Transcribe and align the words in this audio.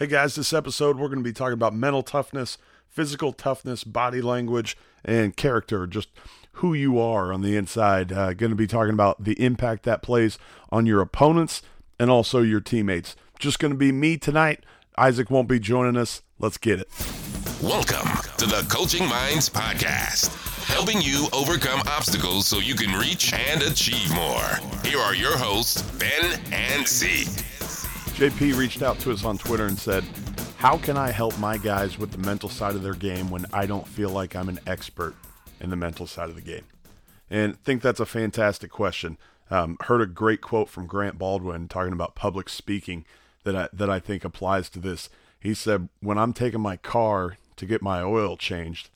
Hey 0.00 0.06
guys, 0.06 0.34
this 0.34 0.54
episode 0.54 0.96
we're 0.96 1.08
going 1.08 1.18
to 1.18 1.22
be 1.22 1.34
talking 1.34 1.52
about 1.52 1.74
mental 1.74 2.02
toughness, 2.02 2.56
physical 2.88 3.34
toughness, 3.34 3.84
body 3.84 4.22
language, 4.22 4.74
and 5.04 5.36
character, 5.36 5.86
just 5.86 6.08
who 6.52 6.72
you 6.72 6.98
are 6.98 7.34
on 7.34 7.42
the 7.42 7.54
inside. 7.54 8.10
Uh, 8.10 8.32
going 8.32 8.48
to 8.48 8.56
be 8.56 8.66
talking 8.66 8.94
about 8.94 9.22
the 9.22 9.34
impact 9.34 9.82
that 9.82 10.00
plays 10.00 10.38
on 10.72 10.86
your 10.86 11.02
opponents 11.02 11.60
and 11.98 12.10
also 12.10 12.40
your 12.40 12.60
teammates. 12.60 13.14
Just 13.38 13.58
going 13.58 13.72
to 13.72 13.76
be 13.76 13.92
me 13.92 14.16
tonight. 14.16 14.64
Isaac 14.96 15.30
won't 15.30 15.48
be 15.48 15.60
joining 15.60 15.98
us. 15.98 16.22
Let's 16.38 16.56
get 16.56 16.80
it. 16.80 16.88
Welcome 17.62 18.08
to 18.38 18.46
the 18.46 18.66
Coaching 18.70 19.06
Minds 19.06 19.50
Podcast, 19.50 20.32
helping 20.64 21.02
you 21.02 21.28
overcome 21.34 21.82
obstacles 21.86 22.46
so 22.46 22.56
you 22.56 22.74
can 22.74 22.98
reach 22.98 23.34
and 23.34 23.60
achieve 23.60 24.14
more. 24.14 24.48
Here 24.82 24.98
are 24.98 25.14
your 25.14 25.36
hosts, 25.36 25.82
Ben 25.98 26.40
and 26.52 26.88
Z. 26.88 27.26
JP 28.20 28.58
reached 28.58 28.82
out 28.82 28.98
to 28.98 29.12
us 29.12 29.24
on 29.24 29.38
Twitter 29.38 29.64
and 29.64 29.78
said, 29.78 30.04
How 30.58 30.76
can 30.76 30.98
I 30.98 31.10
help 31.10 31.38
my 31.38 31.56
guys 31.56 31.98
with 31.98 32.10
the 32.10 32.18
mental 32.18 32.50
side 32.50 32.74
of 32.74 32.82
their 32.82 32.92
game 32.92 33.30
when 33.30 33.46
I 33.50 33.64
don't 33.64 33.88
feel 33.88 34.10
like 34.10 34.36
I'm 34.36 34.50
an 34.50 34.60
expert 34.66 35.14
in 35.58 35.70
the 35.70 35.76
mental 35.76 36.06
side 36.06 36.28
of 36.28 36.34
the 36.34 36.42
game? 36.42 36.64
And 37.30 37.54
I 37.54 37.56
think 37.64 37.80
that's 37.80 37.98
a 37.98 38.04
fantastic 38.04 38.70
question. 38.70 39.16
Um, 39.50 39.78
heard 39.84 40.02
a 40.02 40.06
great 40.06 40.42
quote 40.42 40.68
from 40.68 40.86
Grant 40.86 41.16
Baldwin 41.16 41.66
talking 41.66 41.94
about 41.94 42.14
public 42.14 42.50
speaking 42.50 43.06
that 43.44 43.56
I, 43.56 43.68
that 43.72 43.88
I 43.88 43.98
think 43.98 44.22
applies 44.22 44.68
to 44.68 44.80
this. 44.80 45.08
He 45.40 45.54
said, 45.54 45.88
When 46.00 46.18
I'm 46.18 46.34
taking 46.34 46.60
my 46.60 46.76
car 46.76 47.38
to 47.56 47.64
get 47.64 47.80
my 47.80 48.02
oil 48.02 48.36
changed, 48.36 48.90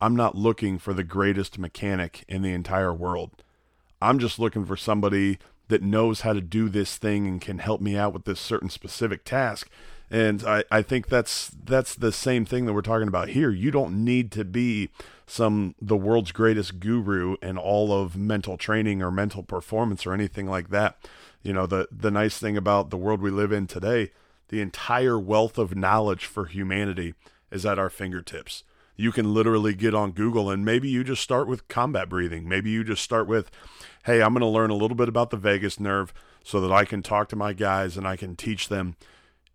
I'm 0.00 0.14
not 0.14 0.36
looking 0.36 0.78
for 0.78 0.94
the 0.94 1.02
greatest 1.02 1.58
mechanic 1.58 2.24
in 2.28 2.42
the 2.42 2.52
entire 2.52 2.94
world. 2.94 3.42
I'm 4.00 4.20
just 4.20 4.38
looking 4.38 4.64
for 4.64 4.76
somebody 4.76 5.40
that 5.68 5.82
knows 5.82 6.20
how 6.20 6.32
to 6.32 6.40
do 6.40 6.68
this 6.68 6.96
thing 6.96 7.26
and 7.26 7.40
can 7.40 7.58
help 7.58 7.80
me 7.80 7.96
out 7.96 8.12
with 8.12 8.24
this 8.24 8.40
certain 8.40 8.68
specific 8.68 9.24
task. 9.24 9.68
And 10.10 10.44
I, 10.44 10.64
I 10.70 10.82
think 10.82 11.08
that's 11.08 11.50
that's 11.64 11.94
the 11.94 12.12
same 12.12 12.44
thing 12.44 12.66
that 12.66 12.74
we're 12.74 12.82
talking 12.82 13.08
about 13.08 13.30
here. 13.30 13.50
You 13.50 13.70
don't 13.70 14.04
need 14.04 14.30
to 14.32 14.44
be 14.44 14.90
some 15.26 15.74
the 15.80 15.96
world's 15.96 16.32
greatest 16.32 16.80
guru 16.80 17.36
in 17.40 17.56
all 17.56 17.92
of 17.92 18.14
mental 18.14 18.58
training 18.58 19.02
or 19.02 19.10
mental 19.10 19.42
performance 19.42 20.04
or 20.04 20.12
anything 20.12 20.46
like 20.46 20.68
that. 20.68 20.98
You 21.42 21.54
know, 21.54 21.66
the 21.66 21.88
the 21.90 22.10
nice 22.10 22.36
thing 22.36 22.58
about 22.58 22.90
the 22.90 22.98
world 22.98 23.22
we 23.22 23.30
live 23.30 23.52
in 23.52 23.66
today, 23.66 24.10
the 24.48 24.60
entire 24.60 25.18
wealth 25.18 25.56
of 25.56 25.74
knowledge 25.74 26.26
for 26.26 26.44
humanity 26.44 27.14
is 27.50 27.64
at 27.64 27.78
our 27.78 27.88
fingertips. 27.88 28.64
You 28.96 29.12
can 29.12 29.32
literally 29.32 29.74
get 29.74 29.94
on 29.94 30.12
Google 30.12 30.50
and 30.50 30.64
maybe 30.64 30.88
you 30.88 31.02
just 31.02 31.22
start 31.22 31.48
with 31.48 31.68
combat 31.68 32.08
breathing. 32.08 32.48
Maybe 32.48 32.70
you 32.70 32.84
just 32.84 33.02
start 33.02 33.26
with 33.26 33.50
hey, 34.04 34.20
I'm 34.20 34.32
going 34.32 34.40
to 34.40 34.46
learn 34.46 34.70
a 34.70 34.76
little 34.76 34.96
bit 34.96 35.08
about 35.08 35.30
the 35.30 35.36
vagus 35.36 35.78
nerve 35.78 36.12
so 36.42 36.60
that 36.60 36.72
I 36.72 36.84
can 36.84 37.02
talk 37.02 37.28
to 37.28 37.36
my 37.36 37.52
guys 37.52 37.96
and 37.96 38.06
I 38.06 38.16
can 38.16 38.34
teach 38.34 38.68
them. 38.68 38.96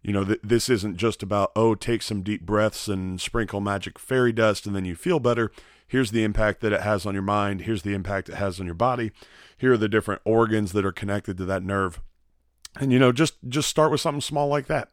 You 0.02 0.14
know, 0.14 0.24
th- 0.24 0.40
this 0.42 0.70
isn't 0.70 0.96
just 0.96 1.22
about, 1.22 1.52
oh, 1.56 1.76
take 1.76 2.02
some 2.02 2.22
deep 2.22 2.46
breaths 2.46 2.88
and 2.88 3.20
sprinkle 3.20 3.60
magic 3.60 4.00
fairy 4.00 4.32
dust 4.32 4.66
and 4.66 4.76
then 4.76 4.86
you 4.86 4.96
feel 4.96 5.20
better. 5.20 5.52
Here's 5.86 6.12
the 6.12 6.24
impact 6.24 6.62
that 6.62 6.74
it 6.74 6.82
has 6.82 7.06
on 7.06 7.14
your 7.14 7.24
mind. 7.24 7.62
Here's 7.62 7.84
the 7.84 7.94
impact 7.94 8.30
it 8.30 8.36
has 8.36 8.60
on 8.60 8.66
your 8.66 8.76
body. 8.76 9.12
Here 9.58 9.74
are 9.74 9.78
the 9.78 9.90
different 9.90 10.22
organs 10.24 10.72
that 10.74 10.86
are 10.86 10.92
connected 10.92 11.38
to 11.38 11.46
that 11.46 11.64
nerve. 11.64 12.02
And 12.80 12.94
you 12.94 13.00
know, 13.00 13.12
just 13.12 13.36
just 13.48 13.70
start 13.70 13.92
with 13.92 14.02
something 14.02 14.22
small 14.22 14.48
like 14.48 14.68
that. 14.68 14.90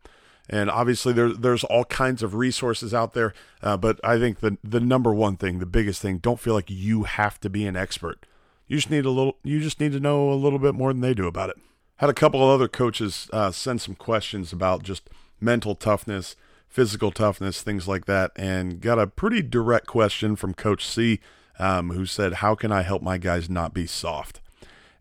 And 0.49 0.71
obviously, 0.71 1.13
there, 1.13 1.33
there's 1.33 1.65
all 1.65 1.85
kinds 1.87 2.23
of 2.23 2.35
resources 2.35 2.93
out 2.93 3.15
there. 3.15 3.33
Uh, 3.63 3.77
but 3.77 3.99
I 4.05 4.19
think 4.19 4.41
the 4.41 4.59
the 4.63 4.81
number 4.81 5.15
one 5.15 5.37
thing, 5.37 5.59
the 5.59 5.67
biggest 5.67 6.03
thing, 6.03 6.19
don't 6.19 6.41
feel 6.41 6.55
like 6.55 6.71
you 6.71 7.05
have 7.05 7.41
to 7.41 7.51
be 7.51 7.67
an 7.67 7.77
expert. 7.77 8.27
You 8.67 8.77
just 8.77 8.91
need 8.91 9.05
a 9.05 9.11
little. 9.11 9.39
You 9.43 9.61
just 9.61 9.81
need 9.81 9.93
to 9.93 10.01
know 10.01 10.31
a 10.31 10.35
little 10.35 10.59
bit 10.59 10.75
more 10.75 10.93
than 10.93 11.01
they 11.01 11.15
do 11.15 11.27
about 11.27 11.51
it. 11.51 11.57
Had 11.97 12.11
a 12.11 12.15
couple 12.15 12.43
of 12.43 12.51
other 12.51 12.69
coaches 12.69 13.29
uh, 13.33 13.51
send 13.53 13.81
some 13.81 13.95
questions 13.95 14.53
about 14.53 14.83
just 14.83 15.09
mental 15.41 15.75
toughness, 15.75 16.37
physical 16.69 17.11
toughness, 17.11 17.63
things 17.63 17.87
like 17.87 18.05
that, 18.07 18.33
and 18.37 18.81
got 18.81 18.99
a 18.99 19.07
pretty 19.07 19.43
direct 19.43 19.87
question 19.87 20.37
from 20.37 20.55
Coach 20.55 20.87
C, 20.87 21.21
um, 21.59 21.91
who 21.91 22.05
said, 22.05 22.35
"How 22.35 22.55
can 22.55 22.73
I 22.73 22.83
help 22.83 23.01
my 23.01 23.17
guys 23.17 23.49
not 23.49 23.73
be 23.73 23.87
soft?" 23.87 24.41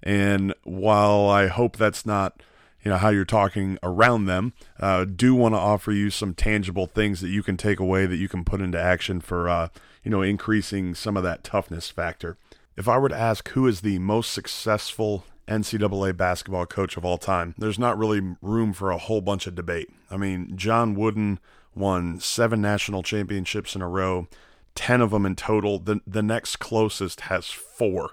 And 0.02 0.54
while 0.64 1.30
I 1.30 1.48
hope 1.48 1.78
that's 1.78 2.06
not 2.06 2.42
you 2.84 2.92
know 2.92 2.98
how 2.98 3.10
you're 3.10 3.26
talking 3.26 3.78
around 3.82 4.26
them 4.26 4.54
uh, 4.80 5.06
do 5.06 5.34
want 5.34 5.54
to 5.54 5.60
offer 5.60 5.92
you 5.92 6.10
some 6.10 6.34
tangible 6.34 6.86
things 6.86 7.22
that 7.22 7.30
you 7.30 7.42
can 7.44 7.58
take 7.58 7.80
away 7.80 8.06
that 8.06 8.18
you 8.18 8.28
can 8.28 8.44
put 8.44 8.62
into 8.62 8.80
action 8.80 9.22
for 9.22 9.48
uh, 9.50 9.70
you 10.04 10.12
know 10.12 10.22
increasing 10.22 10.94
some 10.94 11.18
of 11.18 11.24
that 11.24 11.44
toughness 11.44 11.90
factor 11.90 12.38
if 12.76 12.88
I 12.88 12.98
were 12.98 13.10
to 13.10 13.18
ask 13.18 13.50
who 13.50 13.68
is 13.68 13.82
the 13.82 14.00
most 14.00 14.32
successful 14.32 15.26
NCAA 15.48 16.16
basketball 16.16 16.66
coach 16.66 16.98
of 16.98 17.06
all 17.06 17.18
time, 17.18 17.54
there's 17.58 17.80
not 17.80 17.98
really 17.98 18.36
room 18.42 18.74
for 18.74 18.92
a 18.92 18.98
whole 18.98 19.22
bunch 19.22 19.46
of 19.46 19.56
debate. 19.56 19.90
I 20.10 20.18
mean, 20.18 20.56
John 20.56 20.96
Wooden 20.96 21.40
won 21.76 22.20
seven 22.20 22.62
national 22.62 23.04
championships 23.04 23.76
in 23.76 23.82
a 23.82 23.88
row, 23.88 24.28
10 24.76 25.02
of 25.02 25.12
them 25.12 25.26
in 25.26 25.36
total. 25.36 25.80
The, 25.80 26.00
the 26.08 26.24
next 26.24 26.58
closest 26.58 27.22
has 27.22 27.48
four. 27.48 28.12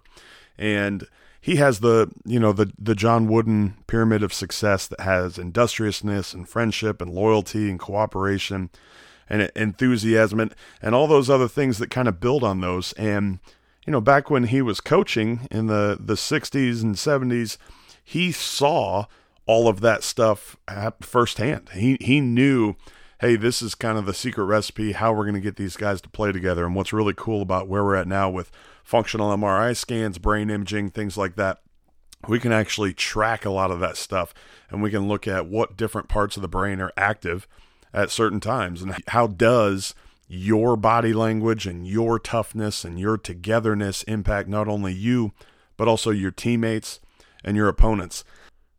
And 0.59 1.07
he 1.41 1.57
has 1.57 1.81
the, 1.81 2.11
you 2.25 2.39
know, 2.39 2.53
the, 2.53 2.73
the 2.79 2.95
John 2.95 3.27
Wooden 3.27 3.77
pyramid 3.87 4.23
of 4.23 4.33
success 4.33 4.87
that 4.87 5.01
has 5.01 5.39
industriousness 5.39 6.35
and 6.35 6.49
friendship 6.49 7.01
and 7.01 7.13
loyalty 7.13 7.71
and 7.71 7.79
cooperation 7.79 8.71
and 9.29 9.51
enthusiasm 9.57 10.41
and, 10.41 10.55
and 10.83 10.95
all 10.95 11.07
those 11.07 11.31
other 11.31 11.49
things 11.49 11.79
that 11.79 11.91
kind 11.91 12.09
of 12.09 12.21
build 12.21 12.45
on 12.45 12.61
those. 12.61 12.93
And 12.95 13.39
you 13.87 13.93
know, 13.93 14.01
back 14.01 14.31
when 14.31 14.45
he 14.45 14.61
was 14.61 14.81
coaching 14.81 15.49
in 15.51 15.67
the, 15.67 15.97
the 15.99 16.15
60s 16.15 16.83
and 16.83 16.95
70s, 16.95 17.57
he 18.05 18.31
saw 18.33 19.07
all 19.47 19.69
of 19.69 19.81
that 19.81 20.03
stuff 20.03 20.57
firsthand. 21.01 21.71
He, 21.71 21.97
he 22.01 22.21
knew, 22.21 22.75
hey, 23.21 23.37
this 23.37 23.63
is 23.63 23.75
kind 23.75 23.99
of 23.99 24.07
the 24.07 24.15
secret 24.15 24.45
recipe, 24.45 24.93
how 24.93 25.13
we're 25.13 25.25
going 25.25 25.35
to 25.35 25.41
get 25.41 25.57
these 25.57 25.77
guys 25.77 26.01
to 26.03 26.09
play 26.09 26.31
together. 26.31 26.67
And 26.67 26.75
what's 26.75 26.93
really 26.93 27.15
cool 27.17 27.43
about 27.43 27.69
where 27.69 27.83
we're 27.83 27.97
at 27.97 28.07
now 28.07 28.29
with 28.29 28.53
functional 28.91 29.37
MRI 29.37 29.77
scans, 29.77 30.19
brain 30.19 30.51
imaging, 30.51 30.91
things 30.91 31.17
like 31.17 31.37
that, 31.37 31.59
we 32.29 32.39
can 32.39 32.53
actually 32.53 32.93
track 32.93 33.45
a 33.45 33.51
lot 33.51 33.71
of 33.71 33.81
that 33.81 33.97
stuff 33.97 34.35
and 34.69 34.83
we 34.83 34.91
can 34.91 35.09
look 35.09 35.27
at 35.27 35.47
what 35.47 35.77
different 35.77 36.09
parts 36.09 36.37
of 36.37 36.43
the 36.43 36.49
brain 36.49 36.81
are 36.81 36.93
active 36.97 37.47
at 37.95 38.11
certain 38.11 38.41
times 38.41 38.83
and 38.83 38.97
how 39.09 39.27
does– 39.27 39.95
your 40.33 40.77
body 40.77 41.13
language 41.13 41.67
and 41.67 41.89
your 41.89 42.17
toughness 42.17 42.85
and 42.85 43.01
your 43.01 43.19
togetherness 43.19 44.05
impact 44.05 44.49
not 44.49 44.69
only 44.69 44.93
you, 44.93 45.33
but 45.77 45.89
also 45.89 46.11
your 46.11 46.31
teammates 46.31 47.01
and 47.43 47.57
your 47.57 47.67
opponents. 47.67 48.23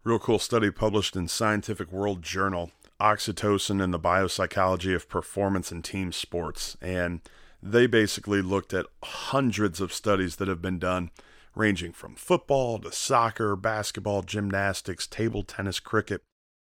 Real 0.06 0.18
cool 0.18 0.40
study 0.40 0.72
published 0.72 1.14
in 1.18 1.28
Scientific 1.28 1.92
World 1.92 2.22
Journal 2.22 2.72
Oxytocin 3.02 3.84
and 3.84 3.94
the 3.94 4.00
Biopsychology 4.00 4.96
of 4.96 5.10
Performance 5.10 5.74
in 5.74 5.82
Team 5.82 6.14
Sports. 6.14 6.78
And 6.82 7.20
they 7.62 7.88
basically 7.88 8.42
looked 8.42 8.74
at 8.74 8.86
hundreds 9.04 9.80
of 9.80 9.94
studies 9.94 10.38
that 10.38 10.48
have 10.48 10.62
been 10.62 10.80
done, 10.80 11.12
ranging 11.56 11.92
from 11.92 12.16
football 12.16 12.80
to 12.80 12.92
soccer, 12.92 13.56
basketball, 13.56 14.22
gymnastics, 14.22 15.08
table 15.08 15.44
tennis, 15.44 15.80
cricket, 15.80 16.22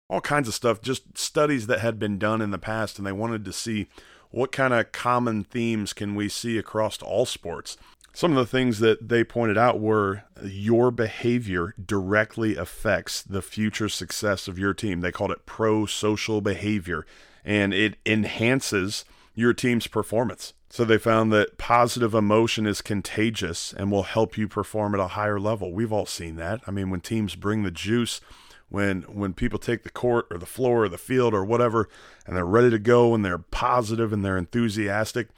all 0.09 0.21
kinds 0.21 0.49
of 0.49 0.55
stuff, 0.55 0.81
just 0.81 1.19
studies 1.19 1.67
that 1.67 1.81
had 1.81 1.99
been 1.99 2.19
done 2.19 2.41
in 2.41 2.51
the 2.51 2.59
past. 2.59 2.99
And 2.99 3.07
they 3.07 3.13
wanted 3.13 3.45
to 3.45 3.53
see 3.53 3.89
what 4.31 4.53
kind 4.53 4.75
of 4.75 4.93
common 4.93 5.45
themes 5.45 5.93
can 5.93 6.15
we 6.15 6.29
see 6.29 6.59
across 6.59 7.01
all 7.03 7.27
sports? 7.27 7.77
Some 8.13 8.31
of 8.31 8.39
the 8.39 8.51
things 8.51 8.79
that 8.79 9.09
they 9.11 9.25
pointed 9.25 9.59
out 9.59 9.79
were 9.79 10.25
your 10.43 10.91
behavior 10.91 11.75
directly 11.85 12.57
affects 12.57 13.21
the 13.21 13.43
future 13.43 13.91
success 13.91 14.49
of 14.49 14.59
your 14.59 14.73
team. 14.73 15.03
They 15.03 15.13
called 15.13 15.33
it 15.33 15.45
pro 15.45 15.85
social 15.85 16.41
behavior, 16.41 17.05
and 17.45 17.75
it 17.75 17.97
enhances 18.07 19.05
your 19.35 19.53
team's 19.53 19.87
performance. 19.87 20.55
So 20.69 20.85
they 20.85 20.99
found 20.99 21.33
that 21.33 21.59
positive 21.59 22.13
emotion 22.13 22.67
is 22.67 22.83
contagious 22.83 23.73
and 23.73 23.91
will 23.91 24.03
help 24.03 24.37
you 24.37 24.49
perform 24.49 24.95
at 24.95 25.01
a 25.01 25.09
higher 25.09 25.39
level. 25.39 25.73
We've 25.73 25.93
all 25.93 26.07
seen 26.07 26.37
that. 26.37 26.61
I 26.67 26.71
mean, 26.71 26.91
when 26.91 27.01
teams 27.01 27.37
bring 27.37 27.63
the 27.63 27.71
juice, 27.71 28.21
when 28.69 29.03
when 29.03 29.33
people 29.33 29.59
take 29.59 29.83
the 29.83 29.91
court 29.91 30.27
or 30.31 30.39
the 30.39 30.47
floor 30.47 30.85
or 30.85 30.89
the 30.89 30.99
field 30.99 31.35
or 31.35 31.45
whatever 31.45 31.89
and 32.27 32.37
they're 32.37 32.45
ready 32.45 32.71
to 32.71 32.79
go 32.79 33.15
and 33.15 33.25
they're 33.25 33.39
positive 33.39 34.13
and 34.13 34.25
they're 34.25 34.37
enthusiastic 34.37 35.29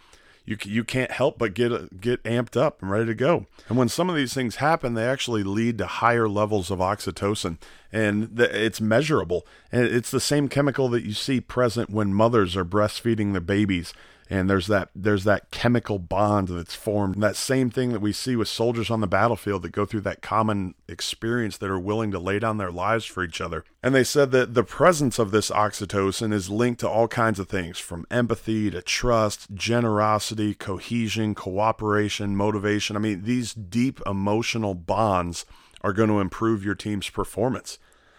you 0.46 0.56
you 0.64 0.82
can't 0.82 1.10
help 1.10 1.38
but 1.38 1.52
get 1.52 2.00
get 2.00 2.22
amped 2.24 2.56
up 2.56 2.80
and 2.80 2.90
ready 2.90 3.04
to 3.04 3.14
go 3.14 3.46
and 3.68 3.76
when 3.76 3.88
some 3.88 4.08
of 4.08 4.16
these 4.16 4.32
things 4.32 4.56
happen 4.56 4.94
they 4.94 5.06
actually 5.06 5.42
lead 5.42 5.76
to 5.76 5.86
higher 5.86 6.28
levels 6.28 6.70
of 6.70 6.78
oxytocin 6.78 7.58
and 7.92 8.40
it's 8.40 8.80
measurable 8.80 9.46
and 9.70 9.84
it's 9.84 10.10
the 10.10 10.20
same 10.20 10.48
chemical 10.48 10.88
that 10.88 11.04
you 11.04 11.12
see 11.12 11.40
present 11.40 11.90
when 11.90 12.14
mothers 12.14 12.56
are 12.56 12.64
breastfeeding 12.64 13.32
their 13.32 13.40
babies 13.42 13.92
and 14.30 14.48
there's 14.50 14.66
that 14.66 14.90
there's 14.94 15.24
that 15.24 15.50
chemical 15.50 15.98
bond 15.98 16.48
that's 16.48 16.74
formed. 16.74 17.22
That 17.22 17.36
same 17.36 17.70
thing 17.70 17.92
that 17.92 18.00
we 18.00 18.12
see 18.12 18.36
with 18.36 18.48
soldiers 18.48 18.90
on 18.90 19.00
the 19.00 19.06
battlefield 19.06 19.62
that 19.62 19.72
go 19.72 19.86
through 19.86 20.02
that 20.02 20.20
common 20.20 20.74
experience 20.86 21.56
that 21.58 21.70
are 21.70 21.78
willing 21.78 22.10
to 22.10 22.18
lay 22.18 22.38
down 22.38 22.58
their 22.58 22.70
lives 22.70 23.06
for 23.06 23.24
each 23.24 23.40
other. 23.40 23.64
And 23.82 23.94
they 23.94 24.04
said 24.04 24.30
that 24.32 24.52
the 24.52 24.64
presence 24.64 25.18
of 25.18 25.30
this 25.30 25.50
oxytocin 25.50 26.32
is 26.32 26.50
linked 26.50 26.80
to 26.80 26.88
all 26.88 27.08
kinds 27.08 27.38
of 27.38 27.48
things 27.48 27.78
from 27.78 28.06
empathy 28.10 28.70
to 28.70 28.82
trust 28.82 29.54
generosity 29.54 30.54
cohesion 30.54 31.34
cooperation 31.34 32.36
motivation. 32.36 32.96
I 32.96 33.00
mean 33.00 33.22
these 33.24 33.54
deep 33.54 34.00
emotional 34.06 34.74
bonds 34.74 35.46
are 35.80 35.92
going 35.92 36.08
to 36.10 36.20
improve 36.20 36.64
your 36.64 36.74
team's 36.74 37.08
performance. 37.08 37.78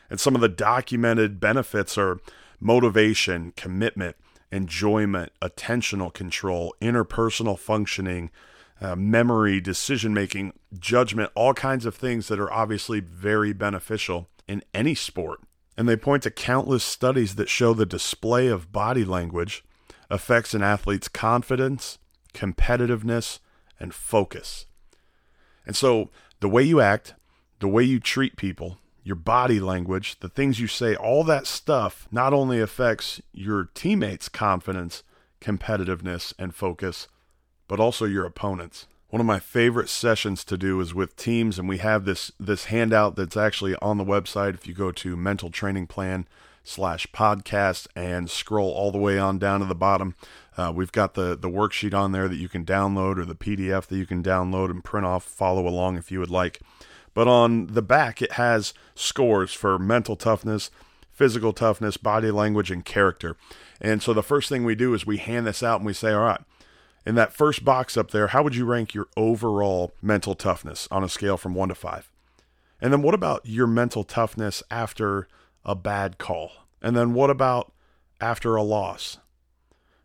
And 0.09 0.19
some 0.19 0.33
of 0.33 0.41
the 0.41 0.49
documented 0.49 1.39
benefits 1.39 1.97
are 1.97 2.19
motivation, 2.59 3.53
commitment, 3.55 4.15
enjoyment, 4.51 5.31
attentional 5.41 6.13
control, 6.13 6.73
interpersonal 6.81 7.57
functioning, 7.57 8.31
uh, 8.81 8.95
memory, 8.95 9.59
decision 9.59 10.13
making, 10.13 10.53
judgment, 10.77 11.31
all 11.35 11.53
kinds 11.53 11.85
of 11.85 11.95
things 11.95 12.27
that 12.27 12.39
are 12.39 12.51
obviously 12.51 12.99
very 12.99 13.53
beneficial 13.53 14.29
in 14.47 14.63
any 14.73 14.95
sport. 14.95 15.39
And 15.77 15.87
they 15.87 15.95
point 15.95 16.23
to 16.23 16.31
countless 16.31 16.83
studies 16.83 17.35
that 17.35 17.49
show 17.49 17.73
the 17.73 17.85
display 17.85 18.47
of 18.47 18.71
body 18.71 19.05
language 19.05 19.63
affects 20.09 20.53
an 20.53 20.63
athlete's 20.63 21.07
confidence, 21.07 21.99
competitiveness, 22.33 23.39
and 23.79 23.93
focus. 23.93 24.65
And 25.65 25.75
so 25.75 26.09
the 26.39 26.49
way 26.49 26.63
you 26.63 26.81
act, 26.81 27.13
the 27.59 27.67
way 27.67 27.83
you 27.83 27.99
treat 27.99 28.35
people, 28.35 28.79
your 29.09 29.15
body 29.15 29.59
language, 29.59 30.19
the 30.19 30.29
things 30.29 30.59
you 30.59 30.67
say, 30.67 30.95
all 30.95 31.23
that 31.23 31.47
stuff 31.47 32.07
not 32.11 32.31
only 32.31 32.61
affects 32.61 33.19
your 33.33 33.71
teammates' 33.73 34.29
confidence, 34.29 35.01
competitiveness, 35.41 36.31
and 36.37 36.53
focus, 36.53 37.07
but 37.67 37.79
also 37.79 38.05
your 38.05 38.23
opponents. 38.23 38.85
One 39.09 39.19
of 39.19 39.25
my 39.25 39.39
favorite 39.39 39.89
sessions 39.89 40.43
to 40.43 40.57
do 40.57 40.79
is 40.79 40.93
with 40.93 41.15
teams, 41.15 41.57
and 41.57 41.67
we 41.67 41.79
have 41.79 42.05
this 42.05 42.31
this 42.39 42.65
handout 42.65 43.15
that's 43.15 43.35
actually 43.35 43.75
on 43.77 43.97
the 43.97 44.05
website. 44.05 44.53
If 44.53 44.67
you 44.67 44.75
go 44.75 44.91
to 44.91 45.17
mental 45.17 45.49
training 45.49 45.87
plan 45.87 46.27
slash 46.63 47.07
podcast 47.07 47.87
and 47.95 48.29
scroll 48.29 48.69
all 48.69 48.91
the 48.91 48.99
way 48.99 49.17
on 49.17 49.39
down 49.39 49.61
to 49.61 49.65
the 49.65 49.73
bottom, 49.73 50.13
uh, 50.55 50.71
we've 50.75 50.91
got 50.91 51.15
the 51.15 51.35
the 51.35 51.49
worksheet 51.49 51.95
on 51.95 52.11
there 52.11 52.27
that 52.27 52.35
you 52.35 52.47
can 52.47 52.63
download 52.63 53.17
or 53.17 53.25
the 53.25 53.33
PDF 53.33 53.87
that 53.87 53.97
you 53.97 54.05
can 54.05 54.21
download 54.21 54.69
and 54.69 54.83
print 54.83 55.07
off, 55.07 55.23
follow 55.23 55.67
along 55.67 55.97
if 55.97 56.11
you 56.11 56.19
would 56.19 56.29
like. 56.29 56.61
But 57.19 57.27
on 57.27 57.67
the 57.67 57.81
back, 57.81 58.21
it 58.21 58.31
has 58.31 58.73
scores 58.95 59.53
for 59.53 59.77
mental 59.77 60.15
toughness, 60.15 60.71
physical 61.11 61.51
toughness, 61.51 61.97
body 61.97 62.31
language, 62.31 62.71
and 62.71 62.85
character. 62.85 63.35
And 63.81 64.01
so 64.01 64.13
the 64.13 64.23
first 64.23 64.47
thing 64.47 64.63
we 64.63 64.73
do 64.73 64.93
is 64.93 65.05
we 65.05 65.17
hand 65.17 65.45
this 65.45 65.61
out 65.61 65.81
and 65.81 65.85
we 65.85 65.91
say, 65.91 66.13
all 66.13 66.23
right, 66.23 66.39
in 67.05 67.15
that 67.15 67.33
first 67.33 67.65
box 67.65 67.97
up 67.97 68.11
there, 68.11 68.27
how 68.27 68.41
would 68.41 68.55
you 68.55 68.63
rank 68.63 68.93
your 68.93 69.07
overall 69.17 69.91
mental 70.01 70.33
toughness 70.33 70.87
on 70.91 71.03
a 71.03 71.09
scale 71.09 71.35
from 71.35 71.53
one 71.53 71.67
to 71.67 71.75
five? 71.75 72.09
And 72.79 72.93
then 72.93 73.01
what 73.01 73.15
about 73.15 73.41
your 73.43 73.67
mental 73.67 74.05
toughness 74.05 74.63
after 74.71 75.27
a 75.65 75.75
bad 75.75 76.19
call? 76.19 76.51
And 76.81 76.95
then 76.95 77.13
what 77.13 77.29
about 77.29 77.73
after 78.21 78.55
a 78.55 78.63
loss? 78.63 79.17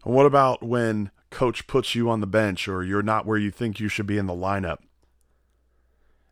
And 0.04 0.16
what 0.16 0.26
about 0.26 0.64
when 0.64 1.12
coach 1.30 1.68
puts 1.68 1.94
you 1.94 2.10
on 2.10 2.18
the 2.18 2.26
bench 2.26 2.66
or 2.66 2.82
you're 2.82 3.02
not 3.02 3.24
where 3.24 3.38
you 3.38 3.52
think 3.52 3.78
you 3.78 3.86
should 3.86 4.08
be 4.08 4.18
in 4.18 4.26
the 4.26 4.34
lineup? 4.34 4.78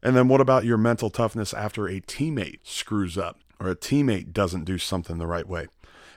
And 0.02 0.16
then 0.16 0.28
what 0.28 0.40
about 0.40 0.64
your 0.64 0.78
mental 0.78 1.10
toughness 1.10 1.54
after 1.54 1.86
a 1.86 2.00
teammate 2.00 2.60
screws 2.64 3.16
up 3.16 3.38
or 3.60 3.68
a 3.68 3.76
teammate 3.76 4.32
doesn't 4.32 4.64
do 4.64 4.78
something 4.78 5.18
the 5.18 5.26
right 5.26 5.48
way? 5.48 5.68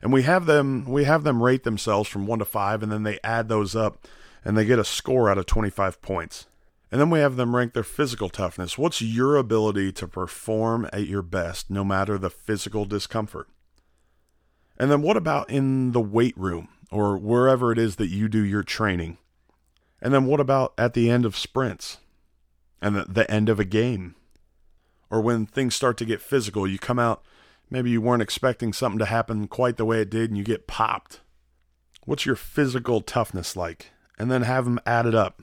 And 0.01 0.11
we 0.11 0.23
have 0.23 0.45
them 0.45 0.85
we 0.85 1.03
have 1.03 1.23
them 1.23 1.41
rate 1.41 1.63
themselves 1.63 2.09
from 2.09 2.27
1 2.27 2.39
to 2.39 2.45
5 2.45 2.83
and 2.83 2.91
then 2.91 3.03
they 3.03 3.19
add 3.23 3.47
those 3.47 3.75
up 3.75 4.07
and 4.43 4.57
they 4.57 4.65
get 4.65 4.79
a 4.79 4.85
score 4.85 5.29
out 5.29 5.37
of 5.37 5.45
25 5.45 6.01
points. 6.01 6.45
And 6.91 7.01
then 7.01 7.09
we 7.09 7.19
have 7.19 7.35
them 7.35 7.55
rank 7.55 7.73
their 7.73 7.83
physical 7.83 8.29
toughness. 8.29 8.77
What's 8.77 9.01
your 9.01 9.35
ability 9.35 9.91
to 9.93 10.07
perform 10.07 10.87
at 10.93 11.07
your 11.07 11.23
best 11.23 11.69
no 11.69 11.83
matter 11.83 12.17
the 12.17 12.29
physical 12.29 12.85
discomfort? 12.85 13.49
And 14.77 14.91
then 14.91 15.01
what 15.01 15.17
about 15.17 15.49
in 15.49 15.91
the 15.91 16.01
weight 16.01 16.37
room 16.37 16.69
or 16.91 17.17
wherever 17.17 17.71
it 17.71 17.79
is 17.79 17.95
that 17.95 18.09
you 18.09 18.29
do 18.29 18.43
your 18.43 18.63
training? 18.63 19.17
And 20.01 20.13
then 20.13 20.25
what 20.25 20.39
about 20.39 20.73
at 20.77 20.93
the 20.93 21.09
end 21.09 21.25
of 21.25 21.35
sprints? 21.35 21.97
And 22.81 22.95
the, 22.95 23.29
end 23.29 23.49
of 23.49 23.59
a 23.59 23.65
game. 23.65 24.15
Or 25.09 25.21
when 25.21 25.45
things 25.45 25.75
start 25.75 25.97
to 25.97 26.05
get 26.05 26.21
physical, 26.21 26.67
you 26.67 26.77
come 26.77 26.99
out, 26.99 27.23
maybe 27.69 27.89
you 27.89 28.01
weren't 28.01 28.21
expecting 28.21 28.73
something 28.73 28.99
to 28.99 29.05
happen 29.05 29.47
quite 29.47 29.77
the 29.77 29.85
way 29.85 30.01
it 30.01 30.09
did, 30.09 30.29
and 30.29 30.37
you 30.37 30.43
get 30.43 30.67
popped. 30.67 31.21
What's 32.05 32.25
your 32.25 32.35
physical 32.35 33.01
toughness 33.01 33.55
like? 33.55 33.91
And 34.17 34.31
then 34.31 34.43
have 34.43 34.65
them 34.65 34.79
add 34.85 35.05
it 35.05 35.15
up. 35.15 35.41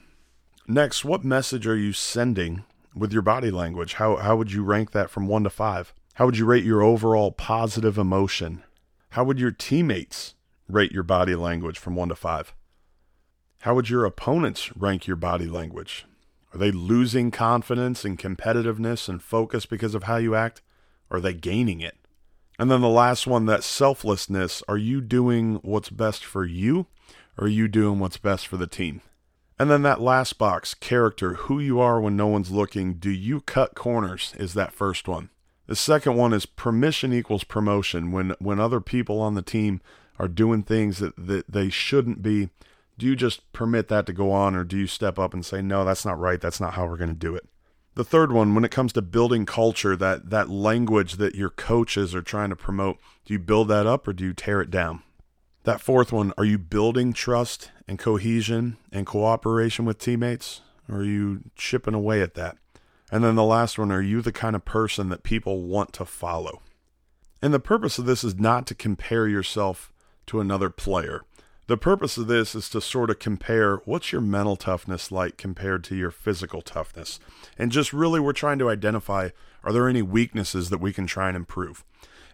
Next, 0.66 1.04
what 1.04 1.24
message 1.24 1.66
are 1.66 1.76
you 1.76 1.92
sending 1.92 2.64
with 2.94 3.12
your 3.12 3.22
body 3.22 3.50
language? 3.50 3.94
How, 3.94 4.16
how 4.16 4.36
would 4.36 4.52
you 4.52 4.62
rank 4.62 4.92
that 4.92 5.10
from 5.10 5.26
one 5.26 5.44
to 5.44 5.50
five? 5.50 5.92
How 6.14 6.26
would 6.26 6.38
you 6.38 6.44
rate 6.44 6.64
your 6.64 6.82
overall 6.82 7.32
positive 7.32 7.98
emotion? 7.98 8.62
How 9.10 9.24
would 9.24 9.40
your 9.40 9.50
teammates 9.50 10.34
rate 10.68 10.92
your 10.92 11.02
body 11.02 11.34
language 11.34 11.78
from 11.78 11.96
one 11.96 12.10
to 12.10 12.14
five? 12.14 12.54
How 13.60 13.74
would 13.74 13.90
your 13.90 14.04
opponents 14.04 14.74
rank 14.76 15.06
your 15.06 15.16
body 15.16 15.46
language? 15.46 16.06
Are 16.52 16.58
they 16.58 16.70
losing 16.70 17.30
confidence 17.30 18.04
and 18.04 18.18
competitiveness 18.18 19.08
and 19.08 19.22
focus 19.22 19.66
because 19.66 19.94
of 19.94 20.04
how 20.04 20.16
you 20.16 20.34
act? 20.34 20.62
Or 21.10 21.18
are 21.18 21.20
they 21.20 21.34
gaining 21.34 21.80
it? 21.80 21.96
And 22.58 22.70
then 22.70 22.80
the 22.80 22.88
last 22.88 23.26
one, 23.26 23.46
that 23.46 23.64
selflessness. 23.64 24.62
Are 24.68 24.76
you 24.76 25.00
doing 25.00 25.56
what's 25.62 25.88
best 25.88 26.24
for 26.24 26.44
you? 26.44 26.86
Or 27.38 27.46
are 27.46 27.48
you 27.48 27.68
doing 27.68 27.98
what's 27.98 28.18
best 28.18 28.46
for 28.46 28.56
the 28.56 28.66
team? 28.66 29.00
And 29.58 29.70
then 29.70 29.82
that 29.82 30.00
last 30.00 30.38
box, 30.38 30.74
character, 30.74 31.34
who 31.34 31.58
you 31.58 31.80
are 31.80 32.00
when 32.00 32.16
no 32.16 32.26
one's 32.26 32.50
looking. 32.50 32.94
Do 32.94 33.10
you 33.10 33.40
cut 33.40 33.74
corners? 33.74 34.34
Is 34.36 34.54
that 34.54 34.72
first 34.72 35.08
one. 35.08 35.30
The 35.66 35.76
second 35.76 36.16
one 36.16 36.32
is 36.32 36.46
permission 36.46 37.12
equals 37.12 37.44
promotion. 37.44 38.12
When 38.12 38.34
when 38.38 38.60
other 38.60 38.80
people 38.80 39.20
on 39.20 39.34
the 39.34 39.42
team 39.42 39.80
are 40.18 40.28
doing 40.28 40.62
things 40.62 40.98
that, 40.98 41.14
that 41.16 41.50
they 41.50 41.70
shouldn't 41.70 42.22
be, 42.22 42.50
do 42.98 43.06
you 43.06 43.16
just 43.16 43.52
permit 43.52 43.88
that 43.88 44.06
to 44.06 44.12
go 44.12 44.30
on 44.30 44.54
or 44.54 44.64
do 44.64 44.76
you 44.76 44.86
step 44.86 45.18
up 45.18 45.34
and 45.34 45.44
say 45.44 45.62
no 45.62 45.84
that's 45.84 46.04
not 46.04 46.18
right. 46.18 46.40
That's 46.40 46.60
not 46.60 46.74
how 46.74 46.86
we're 46.86 46.96
going 46.96 47.10
to 47.10 47.14
do 47.14 47.34
it? 47.34 47.48
The 47.94 48.04
third 48.04 48.32
one 48.32 48.54
when 48.54 48.64
it 48.64 48.70
comes 48.70 48.92
to 48.94 49.02
building 49.02 49.44
culture 49.44 49.96
that 49.96 50.30
that 50.30 50.48
language 50.48 51.14
that 51.14 51.34
your 51.34 51.50
coaches 51.50 52.14
are 52.14 52.22
trying 52.22 52.50
to 52.50 52.56
promote 52.56 52.98
do 53.24 53.34
you 53.34 53.38
build 53.38 53.68
that 53.68 53.86
up 53.86 54.08
or 54.08 54.12
do 54.12 54.24
you 54.24 54.32
tear 54.32 54.60
it 54.60 54.70
down? 54.70 55.02
That 55.64 55.80
fourth 55.80 56.12
one 56.12 56.32
are 56.38 56.44
you 56.44 56.58
building 56.58 57.12
trust 57.12 57.70
and 57.86 57.98
cohesion 57.98 58.78
and 58.90 59.06
cooperation 59.06 59.84
with 59.84 59.98
teammates 59.98 60.62
or 60.88 60.98
are 60.98 61.04
you 61.04 61.42
chipping 61.54 61.94
away 61.94 62.22
at 62.22 62.34
that? 62.34 62.56
And 63.10 63.22
then 63.22 63.34
the 63.34 63.44
last 63.44 63.78
one 63.78 63.92
are 63.92 64.00
you 64.00 64.22
the 64.22 64.32
kind 64.32 64.56
of 64.56 64.64
person 64.64 65.10
that 65.10 65.22
people 65.22 65.62
want 65.62 65.92
to 65.94 66.04
follow? 66.06 66.62
And 67.42 67.52
the 67.52 67.60
purpose 67.60 67.98
of 67.98 68.06
this 68.06 68.24
is 68.24 68.36
not 68.36 68.66
to 68.68 68.74
compare 68.74 69.28
yourself 69.28 69.92
to 70.26 70.40
another 70.40 70.70
player 70.70 71.22
the 71.72 71.78
purpose 71.78 72.18
of 72.18 72.26
this 72.26 72.54
is 72.54 72.68
to 72.68 72.82
sort 72.82 73.08
of 73.08 73.18
compare 73.18 73.76
what's 73.86 74.12
your 74.12 74.20
mental 74.20 74.56
toughness 74.56 75.10
like 75.10 75.38
compared 75.38 75.82
to 75.84 75.96
your 75.96 76.10
physical 76.10 76.60
toughness. 76.60 77.18
And 77.56 77.72
just 77.72 77.94
really, 77.94 78.20
we're 78.20 78.34
trying 78.34 78.58
to 78.58 78.68
identify 78.68 79.30
are 79.64 79.72
there 79.72 79.88
any 79.88 80.02
weaknesses 80.02 80.68
that 80.68 80.82
we 80.82 80.92
can 80.92 81.06
try 81.06 81.28
and 81.28 81.36
improve? 81.36 81.82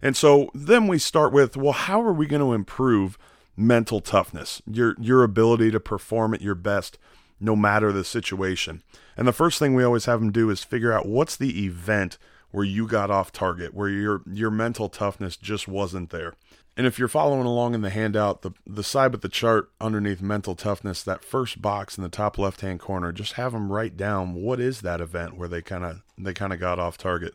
And 0.02 0.16
so 0.16 0.50
then 0.54 0.88
we 0.88 0.98
start 0.98 1.32
with 1.32 1.56
well, 1.56 1.70
how 1.70 2.02
are 2.02 2.12
we 2.12 2.26
going 2.26 2.40
to 2.40 2.52
improve 2.52 3.16
mental 3.56 4.00
toughness, 4.00 4.60
your, 4.66 4.96
your 4.98 5.22
ability 5.22 5.70
to 5.70 5.78
perform 5.78 6.34
at 6.34 6.42
your 6.42 6.56
best 6.56 6.98
no 7.38 7.54
matter 7.54 7.92
the 7.92 8.02
situation? 8.02 8.82
And 9.16 9.28
the 9.28 9.32
first 9.32 9.60
thing 9.60 9.72
we 9.72 9.84
always 9.84 10.06
have 10.06 10.18
them 10.18 10.32
do 10.32 10.50
is 10.50 10.64
figure 10.64 10.92
out 10.92 11.06
what's 11.06 11.36
the 11.36 11.64
event 11.64 12.18
where 12.50 12.64
you 12.64 12.88
got 12.88 13.08
off 13.08 13.30
target, 13.30 13.72
where 13.72 13.88
your, 13.88 14.22
your 14.26 14.50
mental 14.50 14.88
toughness 14.88 15.36
just 15.36 15.68
wasn't 15.68 16.10
there. 16.10 16.34
And 16.78 16.86
if 16.86 16.96
you're 16.96 17.08
following 17.08 17.44
along 17.44 17.74
in 17.74 17.80
the 17.80 17.90
handout, 17.90 18.42
the, 18.42 18.52
the 18.64 18.84
side 18.84 19.10
with 19.10 19.22
the 19.22 19.28
chart 19.28 19.72
underneath 19.80 20.22
mental 20.22 20.54
toughness, 20.54 21.02
that 21.02 21.24
first 21.24 21.60
box 21.60 21.98
in 21.98 22.04
the 22.04 22.08
top 22.08 22.38
left 22.38 22.60
hand 22.60 22.78
corner, 22.78 23.10
just 23.10 23.32
have 23.32 23.50
them 23.50 23.72
write 23.72 23.96
down 23.96 24.32
what 24.32 24.60
is 24.60 24.82
that 24.82 25.00
event 25.00 25.36
where 25.36 25.48
they 25.48 25.60
kind 25.60 25.84
of 25.84 26.02
they 26.16 26.32
kind 26.32 26.52
of 26.52 26.60
got 26.60 26.78
off 26.78 26.96
target. 26.96 27.34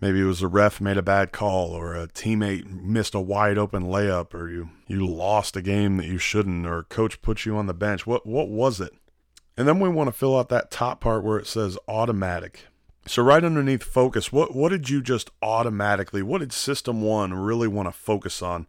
Maybe 0.00 0.20
it 0.20 0.24
was 0.24 0.42
a 0.42 0.48
ref 0.48 0.80
made 0.80 0.96
a 0.96 1.02
bad 1.02 1.30
call, 1.30 1.70
or 1.70 1.94
a 1.94 2.08
teammate 2.08 2.66
missed 2.66 3.14
a 3.14 3.20
wide 3.20 3.56
open 3.56 3.84
layup, 3.84 4.34
or 4.34 4.48
you 4.48 4.70
you 4.88 5.06
lost 5.06 5.54
a 5.54 5.62
game 5.62 5.96
that 5.98 6.06
you 6.06 6.18
shouldn't, 6.18 6.66
or 6.66 6.82
coach 6.82 7.22
put 7.22 7.46
you 7.46 7.56
on 7.56 7.68
the 7.68 7.72
bench. 7.72 8.04
What 8.04 8.26
what 8.26 8.48
was 8.48 8.80
it? 8.80 8.94
And 9.56 9.68
then 9.68 9.78
we 9.78 9.88
want 9.88 10.08
to 10.08 10.12
fill 10.12 10.36
out 10.36 10.48
that 10.48 10.72
top 10.72 11.00
part 11.00 11.22
where 11.22 11.38
it 11.38 11.46
says 11.46 11.78
automatic. 11.86 12.66
So 13.06 13.22
right 13.22 13.44
underneath 13.44 13.84
focus, 13.84 14.32
what 14.32 14.54
what 14.54 14.70
did 14.70 14.90
you 14.90 15.00
just 15.00 15.30
automatically, 15.40 16.22
what 16.22 16.38
did 16.38 16.52
system 16.52 17.02
1 17.02 17.32
really 17.34 17.68
want 17.68 17.88
to 17.88 17.92
focus 17.92 18.42
on 18.42 18.66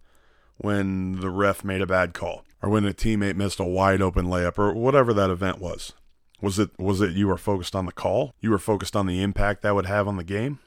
when 0.58 1.20
the 1.20 1.30
ref 1.30 1.64
made 1.64 1.82
a 1.82 1.88
bad 1.88 2.14
call 2.14 2.46
or 2.62 2.70
when 2.70 2.86
a 2.86 2.94
teammate 2.94 3.36
missed 3.36 3.60
a 3.60 3.64
wide 3.64 4.02
open 4.02 4.28
layup 4.28 4.60
or 4.60 4.74
whatever 4.74 5.12
that 5.14 5.32
event 5.32 5.60
was? 5.60 5.94
Was 6.40 6.60
it 6.60 6.70
was 6.78 7.02
it 7.02 7.14
you 7.14 7.28
were 7.28 7.38
focused 7.38 7.76
on 7.76 7.88
the 7.88 7.92
call? 7.92 8.36
You 8.40 8.52
were 8.52 8.60
focused 8.60 8.96
on 8.96 9.08
the 9.08 9.24
impact 9.24 9.64
that 9.64 9.74
would 9.74 9.88
have 9.88 10.08
on 10.08 10.18
the 10.18 10.24
game? 10.24 10.60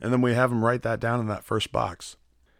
And 0.00 0.10
then 0.10 0.22
we 0.22 0.32
have 0.32 0.48
them 0.48 0.64
write 0.64 0.82
that 0.82 1.00
down 1.00 1.20
in 1.20 1.26
that 1.26 1.44
first 1.44 1.72
box. 1.72 2.16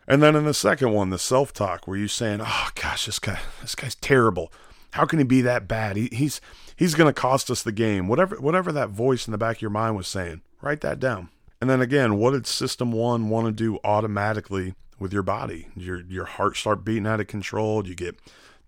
And 0.06 0.22
then 0.22 0.36
in 0.36 0.44
the 0.44 0.54
second 0.54 0.92
one, 0.92 1.10
the 1.10 1.18
self-talk, 1.18 1.86
where 1.86 1.96
you 1.96 2.08
saying, 2.08 2.40
"Oh 2.42 2.68
gosh, 2.74 3.06
this 3.06 3.18
guy, 3.18 3.38
this 3.62 3.74
guy's 3.74 3.94
terrible. 3.94 4.52
How 4.92 5.06
can 5.06 5.18
he 5.18 5.24
be 5.24 5.40
that 5.42 5.68
bad? 5.68 5.96
He, 5.96 6.08
he's 6.12 6.40
he's 6.78 6.94
going 6.94 7.12
to 7.12 7.20
cost 7.20 7.50
us 7.50 7.62
the 7.62 7.72
game. 7.72 8.08
Whatever 8.08 8.40
whatever 8.40 8.72
that 8.72 8.90
voice 8.90 9.26
in 9.26 9.32
the 9.32 9.38
back 9.38 9.56
of 9.56 9.62
your 9.62 9.70
mind 9.70 9.96
was 9.96 10.08
saying, 10.08 10.40
write 10.62 10.80
that 10.80 11.00
down. 11.00 11.28
And 11.60 11.68
then 11.68 11.80
again, 11.80 12.16
what 12.18 12.30
did 12.30 12.46
system 12.46 12.92
1 12.92 13.28
want 13.28 13.46
to 13.46 13.52
do 13.52 13.80
automatically 13.82 14.74
with 14.98 15.12
your 15.12 15.24
body? 15.24 15.66
Your 15.76 16.00
your 16.00 16.24
heart 16.24 16.56
start 16.56 16.84
beating 16.84 17.06
out 17.06 17.20
of 17.20 17.26
control, 17.26 17.86
you 17.86 17.94
get 17.94 18.16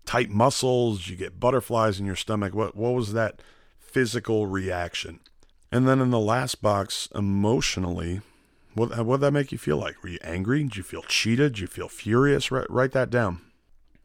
tight 0.05 0.29
muscles, 0.29 1.07
you 1.07 1.15
get 1.15 1.39
butterflies 1.39 1.99
in 1.99 2.05
your 2.05 2.17
stomach. 2.17 2.53
What 2.53 2.75
what 2.75 2.93
was 2.93 3.13
that 3.13 3.41
physical 3.79 4.45
reaction? 4.47 5.19
And 5.71 5.87
then 5.87 6.01
in 6.01 6.09
the 6.09 6.19
last 6.19 6.61
box, 6.61 7.07
emotionally, 7.15 8.21
What 8.73 9.05
what 9.05 9.17
did 9.17 9.21
that 9.27 9.31
make 9.31 9.51
you 9.51 9.57
feel 9.57 9.77
like? 9.77 10.01
Were 10.01 10.09
you 10.09 10.19
angry? 10.23 10.63
Did 10.63 10.77
you 10.77 10.83
feel 10.83 11.03
cheated? 11.03 11.53
Did 11.53 11.59
you 11.59 11.67
feel 11.67 11.89
furious? 11.89 12.51
Write, 12.51 12.69
write 12.69 12.91
that 12.93 13.09
down. 13.09 13.41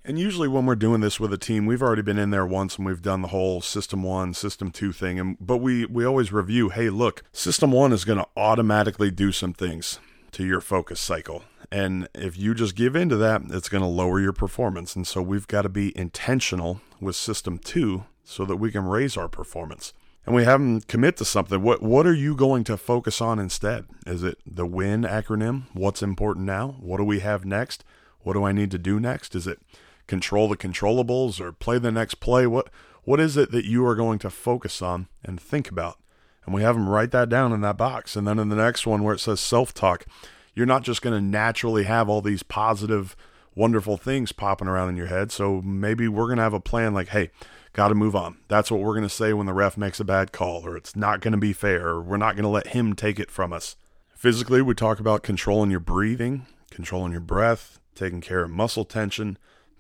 And 0.07 0.21
usually 0.21 0.47
when 0.47 0.67
we're 0.67 0.77
doing 0.77 1.01
this 1.01 1.19
with 1.19 1.33
a 1.33 1.39
team, 1.39 1.67
we've 1.67 1.83
already 1.83 2.01
been 2.01 2.17
in 2.17 2.31
there 2.31 2.47
once 2.47 2.77
and 2.77 2.87
we've 2.87 3.03
done 3.03 3.23
the 3.23 3.29
whole 3.29 3.61
system 3.61 4.05
one, 4.05 4.35
system 4.35 4.71
two 4.71 4.93
thing. 4.93 5.19
And 5.19 5.37
but 5.41 5.57
we 5.57 5.85
we 5.85 6.05
always 6.05 6.33
review, 6.33 6.69
hey, 6.69 6.91
look, 6.91 7.25
system 7.33 7.73
one 7.73 7.93
is 7.93 8.05
going 8.05 8.21
to 8.21 8.29
automatically 8.37 9.11
do 9.11 9.33
some 9.33 9.53
things 9.53 9.99
to 10.31 10.47
your 10.47 10.61
focus 10.61 11.01
cycle. 11.01 11.43
And 11.73 12.09
if 12.15 12.39
you 12.39 12.55
just 12.55 12.77
give 12.77 12.95
into 12.95 13.17
that, 13.17 13.43
it's 13.51 13.69
going 13.69 13.83
to 13.83 13.89
lower 13.89 14.21
your 14.21 14.33
performance. 14.33 14.95
And 14.95 15.05
so 15.09 15.21
we've 15.21 15.49
got 15.49 15.63
to 15.63 15.69
be 15.69 15.97
intentional 15.99 16.81
with 17.01 17.17
system 17.17 17.59
two 17.59 18.05
so 18.23 18.45
that 18.45 18.57
we 18.57 18.71
can 18.71 18.85
raise 18.85 19.17
our 19.17 19.29
performance. 19.29 19.93
And 20.25 20.37
we 20.37 20.45
have 20.45 20.61
them 20.61 20.83
commit 20.83 21.17
to 21.17 21.25
something. 21.25 21.61
What 21.61 21.83
what 21.83 22.07
are 22.07 22.15
you 22.15 22.37
going 22.37 22.63
to 22.65 22.77
focus 22.77 23.21
on 23.21 23.41
instead? 23.41 23.87
Is 24.07 24.23
it 24.23 24.39
the 24.47 24.67
WIN 24.67 25.03
acronym? 25.03 25.65
What's 25.73 26.01
important 26.01 26.47
now? 26.47 26.77
What 26.79 26.99
do 26.99 27.05
we 27.05 27.19
have 27.21 27.45
next? 27.45 27.83
What 28.21 28.35
do 28.35 28.45
I 28.45 28.53
need 28.53 28.71
to 28.71 28.79
do 28.79 29.01
next? 29.01 29.35
Is 29.35 29.49
it 29.49 29.59
control 30.07 30.49
the 30.49 30.57
controllables 30.57 31.41
or 31.41 31.53
play 31.53 31.79
the 31.79 31.93
next 31.93 32.17
play? 32.17 32.47
What 32.47 32.69
what 33.05 33.21
is 33.21 33.37
it 33.37 33.53
that 33.53 33.65
you 33.65 33.87
are 33.87 33.95
going 33.95 34.19
to 34.21 34.31
focus 34.31 34.83
on 34.83 35.09
and 35.25 35.41
think 35.41 35.71
about? 35.71 35.99
And 36.45 36.55
we 36.55 36.63
have 36.63 36.75
them 36.75 36.89
write 36.89 37.13
that 37.13 37.29
down 37.29 37.53
in 37.53 37.61
that 37.61 37.77
box. 37.77 38.17
And 38.17 38.27
then 38.27 38.39
in 38.39 38.49
the 38.49 38.57
next 38.57 38.87
one 38.87 39.03
where 39.03 39.15
it 39.15 39.21
says 39.21 39.41
self-talk, 39.41 40.07
you're 40.55 40.67
not 40.67 40.83
just 40.83 41.03
going 41.03 41.15
to 41.15 41.21
naturally 41.21 41.85
have 41.85 42.09
all 42.09 42.21
these 42.21 42.43
positive, 42.43 43.17
wonderful 43.55 43.97
things 43.97 44.33
popping 44.33 44.69
around 44.69 44.89
in 44.89 44.97
your 44.97 45.07
head. 45.07 45.31
So 45.31 45.61
maybe 45.63 46.09
we're 46.09 46.27
going 46.27 46.39
to 46.39 46.43
have 46.43 46.53
a 46.53 46.61
plan 46.61 46.95
like, 46.95 47.09
hey, 47.09 47.31
got 47.73 47.89
to 47.89 47.95
move 47.95 48.17
on. 48.17 48.39
That's 48.49 48.71
what 48.71 48.81
we're 48.81 48.95
going 48.95 49.03
to 49.03 49.09
say 49.09 49.33
when 49.33 49.47
the 49.47 49.53
ref 49.53 49.77
makes 49.77 50.01
a 50.01 50.05
bad 50.05 50.33
call, 50.33 50.67
or 50.67 50.77
it's 50.77 50.97
not 50.97 51.21
going 51.21 51.33
to 51.33 51.39
be 51.39 51.53
fair, 51.53 51.89
or 51.89 52.03
we're 52.03 52.17
not 52.17 52.35
going 52.35 52.45
to 52.45 52.49
let 52.49 52.69
him 52.69 52.95
take 52.95 53.21
it 53.21 53.31
from 53.31 53.53
us. 53.53 53.77
Physically, 54.15 54.63
we 54.63 54.75
talk 54.75 54.99
about 54.99 55.23
controlling 55.23 55.71
your 55.71 55.81
breathing, 55.81 56.47
controlling 56.71 57.13
your 57.13 57.21
breath, 57.21 57.79
taking 57.95 58.21
care 58.21 58.45
of 58.45 58.51
muscle 58.51 58.85
tension, 58.85 59.37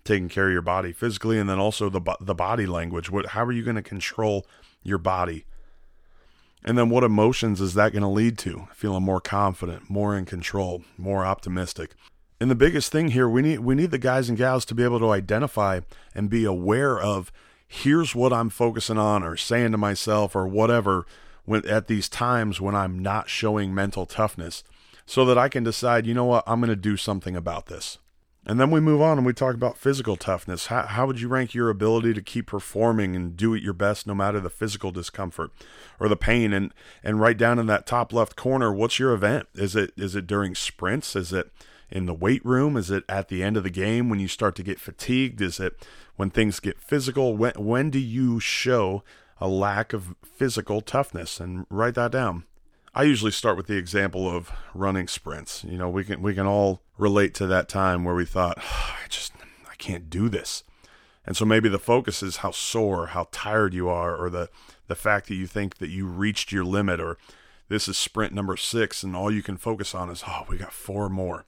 taking 0.06 0.28
care 0.28 0.46
of 0.46 0.52
your 0.52 0.62
body 0.62 0.92
physically, 0.92 1.38
and 1.38 1.48
then 1.48 1.58
also 1.58 1.88
the 1.88 2.00
the 2.20 2.34
body 2.34 2.66
language. 2.66 3.10
What 3.10 3.26
how 3.26 3.44
are 3.44 3.52
you 3.52 3.62
going 3.62 3.76
to 3.76 3.82
control 3.82 4.46
your 4.82 4.98
body? 4.98 5.44
And 6.64 6.76
then 6.76 6.90
what 6.90 7.04
emotions 7.04 7.60
is 7.60 7.74
that 7.74 7.92
going 7.92 8.02
to 8.02 8.08
lead 8.08 8.38
to? 8.38 8.66
Feeling 8.74 9.04
more 9.04 9.20
confident, 9.20 9.88
more 9.88 10.16
in 10.16 10.24
control, 10.24 10.82
more 10.98 11.24
optimistic. 11.24 11.94
And 12.40 12.50
the 12.50 12.56
biggest 12.56 12.90
thing 12.90 13.08
here, 13.08 13.28
we 13.28 13.42
need 13.42 13.60
we 13.60 13.74
need 13.74 13.90
the 13.90 13.98
guys 13.98 14.28
and 14.28 14.36
gals 14.36 14.64
to 14.66 14.74
be 14.74 14.82
able 14.82 14.98
to 14.98 15.10
identify 15.10 15.80
and 16.14 16.28
be 16.28 16.44
aware 16.44 16.98
of 16.98 17.32
here's 17.68 18.14
what 18.14 18.32
I'm 18.32 18.50
focusing 18.50 18.98
on 18.98 19.22
or 19.22 19.36
saying 19.36 19.72
to 19.72 19.78
myself 19.78 20.36
or 20.36 20.46
whatever 20.46 21.06
when 21.44 21.66
at 21.68 21.86
these 21.86 22.08
times 22.08 22.60
when 22.60 22.74
I'm 22.74 22.98
not 22.98 23.28
showing 23.28 23.74
mental 23.74 24.06
toughness 24.06 24.62
so 25.06 25.24
that 25.24 25.38
I 25.38 25.48
can 25.48 25.64
decide, 25.64 26.06
you 26.06 26.14
know 26.14 26.24
what, 26.24 26.44
I'm 26.46 26.60
going 26.60 26.68
to 26.68 26.76
do 26.76 26.96
something 26.96 27.36
about 27.36 27.66
this. 27.66 27.98
And 28.48 28.60
then 28.60 28.70
we 28.70 28.78
move 28.78 29.02
on 29.02 29.18
and 29.18 29.26
we 29.26 29.32
talk 29.32 29.56
about 29.56 29.76
physical 29.76 30.16
toughness. 30.16 30.66
How, 30.66 30.82
how 30.82 31.06
would 31.06 31.20
you 31.20 31.26
rank 31.26 31.52
your 31.52 31.68
ability 31.68 32.14
to 32.14 32.22
keep 32.22 32.46
performing 32.46 33.16
and 33.16 33.36
do 33.36 33.54
it 33.54 33.62
your 33.62 33.72
best 33.72 34.06
no 34.06 34.14
matter 34.14 34.38
the 34.38 34.50
physical 34.50 34.92
discomfort 34.92 35.50
or 35.98 36.08
the 36.08 36.16
pain? 36.16 36.52
And 36.52 36.72
and 37.02 37.20
right 37.20 37.36
down 37.36 37.58
in 37.58 37.66
that 37.66 37.86
top 37.86 38.12
left 38.12 38.36
corner, 38.36 38.72
what's 38.72 39.00
your 39.00 39.12
event? 39.12 39.48
Is 39.54 39.74
it 39.74 39.92
is 39.96 40.14
it 40.14 40.28
during 40.28 40.54
sprints? 40.54 41.16
Is 41.16 41.32
it 41.32 41.50
in 41.90 42.06
the 42.06 42.14
weight 42.14 42.44
room? 42.46 42.76
Is 42.76 42.88
it 42.88 43.02
at 43.08 43.28
the 43.28 43.42
end 43.42 43.56
of 43.56 43.64
the 43.64 43.70
game 43.70 44.08
when 44.08 44.20
you 44.20 44.28
start 44.28 44.54
to 44.56 44.62
get 44.62 44.78
fatigued? 44.78 45.40
Is 45.40 45.58
it 45.58 45.84
when 46.14 46.30
things 46.30 46.60
get 46.60 46.80
physical? 46.80 47.36
When 47.36 47.52
when 47.54 47.90
do 47.90 47.98
you 47.98 48.38
show 48.38 49.02
a 49.40 49.48
lack 49.48 49.92
of 49.92 50.14
physical 50.24 50.80
toughness? 50.80 51.40
And 51.40 51.66
write 51.68 51.96
that 51.96 52.12
down. 52.12 52.44
I 52.96 53.02
usually 53.02 53.30
start 53.30 53.58
with 53.58 53.66
the 53.66 53.76
example 53.76 54.26
of 54.26 54.50
running 54.72 55.06
sprints. 55.06 55.62
You 55.64 55.76
know, 55.76 55.90
we 55.90 56.02
can 56.02 56.22
we 56.22 56.34
can 56.34 56.46
all 56.46 56.80
relate 56.96 57.34
to 57.34 57.46
that 57.46 57.68
time 57.68 58.04
where 58.04 58.14
we 58.14 58.24
thought, 58.24 58.56
oh, 58.58 58.94
I 59.04 59.06
just 59.10 59.34
I 59.70 59.74
can't 59.74 60.08
do 60.08 60.30
this. 60.30 60.64
And 61.26 61.36
so 61.36 61.44
maybe 61.44 61.68
the 61.68 61.78
focus 61.78 62.22
is 62.22 62.38
how 62.38 62.52
sore, 62.52 63.08
how 63.08 63.28
tired 63.32 63.74
you 63.74 63.90
are, 63.90 64.16
or 64.16 64.30
the 64.30 64.48
the 64.86 64.94
fact 64.94 65.28
that 65.28 65.34
you 65.34 65.46
think 65.46 65.76
that 65.76 65.90
you 65.90 66.06
reached 66.06 66.52
your 66.52 66.64
limit, 66.64 66.98
or 66.98 67.18
this 67.68 67.86
is 67.86 67.98
sprint 67.98 68.32
number 68.32 68.56
six, 68.56 69.02
and 69.02 69.14
all 69.14 69.30
you 69.30 69.42
can 69.42 69.58
focus 69.58 69.94
on 69.94 70.08
is, 70.08 70.24
oh, 70.26 70.46
we 70.48 70.56
got 70.56 70.72
four 70.72 71.10
more. 71.10 71.44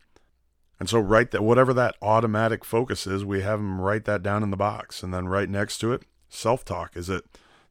And 0.79 0.87
so 0.87 1.01
write 1.01 1.31
that 1.31 1.43
whatever 1.43 1.73
that 1.73 1.97
automatic 2.03 2.63
focus 2.63 3.07
is, 3.07 3.25
we 3.25 3.41
have 3.41 3.59
them 3.59 3.81
write 3.81 4.05
that 4.05 4.23
down 4.23 4.43
in 4.43 4.51
the 4.51 4.57
box, 4.59 5.03
and 5.03 5.15
then 5.15 5.29
right 5.29 5.49
next 5.49 5.79
to 5.79 5.95
it, 5.95 6.03
self 6.29 6.63
talk. 6.63 6.95
Is 6.95 7.09
it 7.09 7.25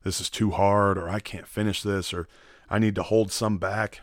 this 0.03 0.19
is 0.19 0.31
too 0.31 0.49
hard, 0.49 0.97
or 0.97 1.07
I 1.07 1.19
can't 1.19 1.47
finish 1.47 1.83
this, 1.83 2.11
or 2.11 2.27
I 2.69 2.79
need 2.79 2.95
to 2.95 3.03
hold 3.03 3.31
some 3.31 3.57
back. 3.57 4.01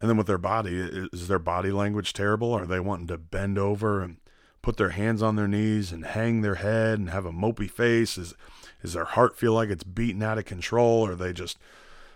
And 0.00 0.08
then 0.08 0.16
with 0.16 0.26
their 0.26 0.38
body, 0.38 1.08
is 1.12 1.28
their 1.28 1.38
body 1.38 1.70
language 1.70 2.12
terrible? 2.12 2.52
Are 2.52 2.64
they 2.64 2.80
wanting 2.80 3.08
to 3.08 3.18
bend 3.18 3.58
over 3.58 4.00
and 4.00 4.16
put 4.62 4.76
their 4.76 4.90
hands 4.90 5.22
on 5.22 5.36
their 5.36 5.48
knees 5.48 5.92
and 5.92 6.04
hang 6.04 6.40
their 6.40 6.56
head 6.56 6.98
and 6.98 7.10
have 7.10 7.26
a 7.26 7.32
mopey 7.32 7.70
face? 7.70 8.16
Is 8.16 8.34
is 8.82 8.94
their 8.94 9.04
heart 9.04 9.36
feel 9.36 9.52
like 9.52 9.68
it's 9.68 9.84
beating 9.84 10.22
out 10.22 10.38
of 10.38 10.46
control? 10.46 11.06
Are 11.06 11.14
they 11.14 11.34
just 11.34 11.58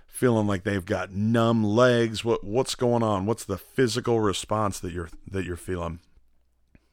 feeling 0.07 0.47
like 0.47 0.65
they've 0.65 0.85
got 0.85 1.13
numb 1.13 1.63
legs? 1.63 2.25
What 2.25 2.43
what's 2.43 2.75
going 2.75 3.03
on? 3.03 3.27
What's 3.27 3.45
the 3.45 3.59
physical 3.59 4.21
response 4.21 4.81
that 4.81 4.93
you're 4.93 5.11
that 5.31 5.45
you're 5.45 5.57
feeling? 5.57 6.01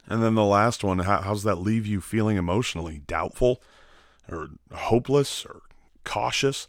And 0.08 0.22
then 0.22 0.36
the 0.36 0.44
last 0.44 0.84
one, 0.84 1.00
how, 1.00 1.22
how's 1.22 1.44
that 1.44 1.56
leave 1.56 1.86
you 1.86 2.02
feeling 2.02 2.36
emotionally? 2.36 3.02
Doubtful 3.08 3.62
or 4.30 4.50
hopeless 4.74 5.46
or 5.46 5.62
cautious? 6.04 6.68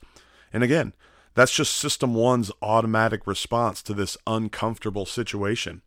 And 0.53 0.63
again, 0.63 0.93
that's 1.35 1.55
just 1.55 1.75
system 1.75 2.15
one's 2.15 2.53
automatic 2.61 3.27
response 3.27 3.83
to 3.83 3.95
this 3.95 4.17
uncomfortable 4.27 5.07
situation. 5.07 5.83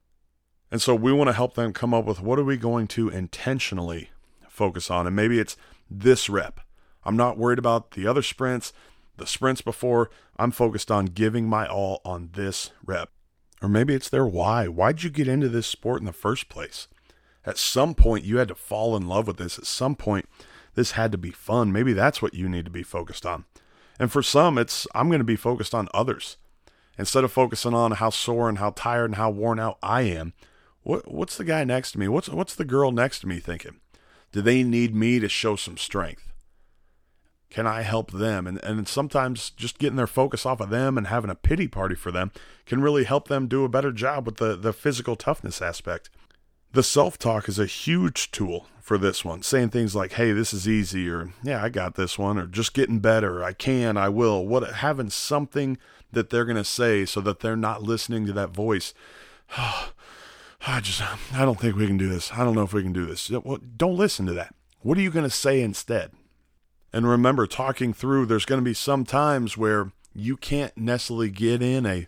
And 0.72 0.82
so 0.82 0.96
we 0.96 1.14
want 1.14 1.28
to 1.28 1.34
help 1.34 1.54
them 1.54 1.74
come 1.74 1.94
up 1.94 2.06
with 2.06 2.22
what 2.22 2.40
are 2.40 2.44
we 2.44 2.58
going 2.58 2.88
to 2.88 3.10
intentionally 3.10 4.10
focus 4.50 4.90
on? 4.90 5.06
And 5.06 5.16
maybe 5.16 5.40
it's 5.40 5.56
this 5.90 6.30
rep. 6.30 6.60
I'm 7.04 7.16
not 7.16 7.38
worried 7.38 7.60
about 7.60 7.92
the 7.92 8.08
other 8.08 8.24
sprints, 8.24 8.74
the 9.18 9.28
sprints 9.28 9.62
before. 9.62 10.10
I'm 10.38 10.52
focused 10.52 10.90
on 10.90 11.06
giving 11.06 11.48
my 11.48 11.68
all 11.68 12.02
on 12.04 12.32
this 12.34 12.72
rep. 12.84 13.10
Or 13.62 13.70
maybe 13.70 13.94
it's 13.94 14.10
their 14.10 14.26
why. 14.26 14.68
Why'd 14.68 15.04
you 15.04 15.10
get 15.10 15.28
into 15.28 15.50
this 15.50 15.68
sport 15.68 16.02
in 16.02 16.06
the 16.06 16.14
first 16.14 16.50
place? 16.50 16.88
At 17.46 17.60
some 17.60 17.94
point, 17.94 18.26
you 18.26 18.38
had 18.38 18.48
to 18.48 18.56
fall 18.56 18.98
in 18.98 19.08
love 19.08 19.28
with 19.28 19.38
this. 19.38 19.60
At 19.60 19.68
some 19.68 19.96
point, 19.96 20.28
this 20.74 20.92
had 20.92 21.12
to 21.12 21.18
be 21.18 21.32
fun. 21.32 21.72
Maybe 21.72 21.94
that's 21.94 22.22
what 22.22 22.34
you 22.34 22.50
need 22.50 22.66
to 22.66 22.72
be 22.72 22.84
focused 22.84 23.26
on. 23.26 23.46
And 24.00 24.12
for 24.12 24.22
some, 24.22 24.58
it's 24.58 24.88
I'm 24.94 25.08
going 25.08 25.20
to 25.20 25.26
be 25.26 25.36
focused 25.36 25.74
on 25.74 25.90
others. 25.94 26.38
Instead 26.98 27.24
of 27.24 27.32
focusing 27.32 27.74
on 27.74 27.92
how 27.92 28.10
sore 28.10 28.48
and 28.48 28.58
how 28.58 28.72
tired 28.72 29.06
and 29.06 29.16
how 29.16 29.30
worn 29.30 29.60
out 29.60 29.78
I 29.84 30.04
am, 30.04 30.34
what, 30.84 31.12
what's 31.12 31.38
the 31.38 31.44
guy 31.44 31.64
next 31.64 31.92
to 31.92 32.00
me? 32.00 32.08
What's 32.08 32.30
what's 32.30 32.56
the 32.56 32.64
girl 32.64 32.92
next 32.92 33.20
to 33.20 33.28
me 33.28 33.40
thinking? 33.40 33.80
Do 34.32 34.42
they 34.42 34.64
need 34.64 34.96
me 34.96 35.20
to 35.20 35.28
show 35.28 35.56
some 35.56 35.78
strength? 35.78 36.32
Can 37.50 37.68
I 37.68 37.82
help 37.82 38.12
them? 38.12 38.48
And 38.48 38.64
and 38.64 38.88
sometimes 38.88 39.50
just 39.50 39.80
getting 39.80 39.96
their 39.96 40.08
focus 40.08 40.46
off 40.46 40.62
of 40.62 40.70
them 40.70 40.98
and 40.98 41.08
having 41.08 41.30
a 41.30 41.36
pity 41.36 41.68
party 41.68 41.96
for 41.96 42.12
them 42.12 42.32
can 42.66 42.82
really 42.82 43.04
help 43.04 43.28
them 43.28 43.48
do 43.48 43.64
a 43.64 43.70
better 43.70 43.92
job 43.92 44.26
with 44.26 44.38
the, 44.38 44.56
the 44.56 44.74
physical 44.74 45.16
toughness 45.16 45.62
aspect. 45.62 46.10
The 46.76 46.84
self 46.84 47.18
talk 47.18 47.48
is 47.48 47.58
a 47.58 47.66
huge 47.66 48.32
tool 48.32 48.68
for 48.82 48.98
this 48.98 49.24
one, 49.24 49.44
saying 49.44 49.70
things 49.70 49.96
like, 49.96 50.12
hey, 50.12 50.34
this 50.34 50.54
is 50.54 50.68
easy, 50.68 51.10
or 51.10 51.32
yeah, 51.42 51.64
I 51.64 51.70
got 51.70 51.96
this 51.96 52.20
one, 52.20 52.38
or 52.38 52.48
just 52.48 52.74
getting 52.74 53.00
better, 53.00 53.42
I 53.42 53.54
can, 53.54 53.96
I 53.96 54.10
will. 54.10 54.46
What 54.46 54.70
having 54.70 55.10
something 55.10 55.78
that 56.12 56.30
they're 56.30 56.44
to 56.58 56.66
say 56.66 57.06
so 57.06 57.22
that 57.22 57.40
they're 57.40 57.56
not 57.56 57.82
listening 57.82 58.26
to 58.26 58.34
that 58.34 58.50
voice. 58.50 58.94
I 60.68 60.82
just, 60.82 61.02
I 61.34 61.46
don't 61.46 61.58
think 61.58 61.78
we 61.78 61.88
can 61.88 61.98
do 61.98 62.10
this. 62.10 62.34
I 62.34 62.44
don't 62.44 62.56
know 62.56 62.64
if 62.64 62.74
we 62.74 62.84
can 62.84 62.92
do 62.92 63.06
this. 63.06 63.30
Well, 63.32 63.60
don't 63.78 63.96
listen 63.96 64.26
to 64.26 64.34
that. 64.34 64.54
What 64.82 64.98
are 64.98 65.02
you 65.02 65.12
to 65.24 65.30
say 65.30 65.62
instead? 65.62 66.12
And 66.92 67.08
remember, 67.08 67.48
talking 67.48 67.94
through, 67.94 68.26
there's 68.26 68.46
to 68.60 68.66
be 68.66 68.74
some 68.74 69.06
times 69.06 69.56
where 69.56 69.94
you 70.14 70.36
can't 70.36 70.76
necessarily 70.76 71.30
get 71.30 71.62
in 71.62 71.86
a 71.86 72.08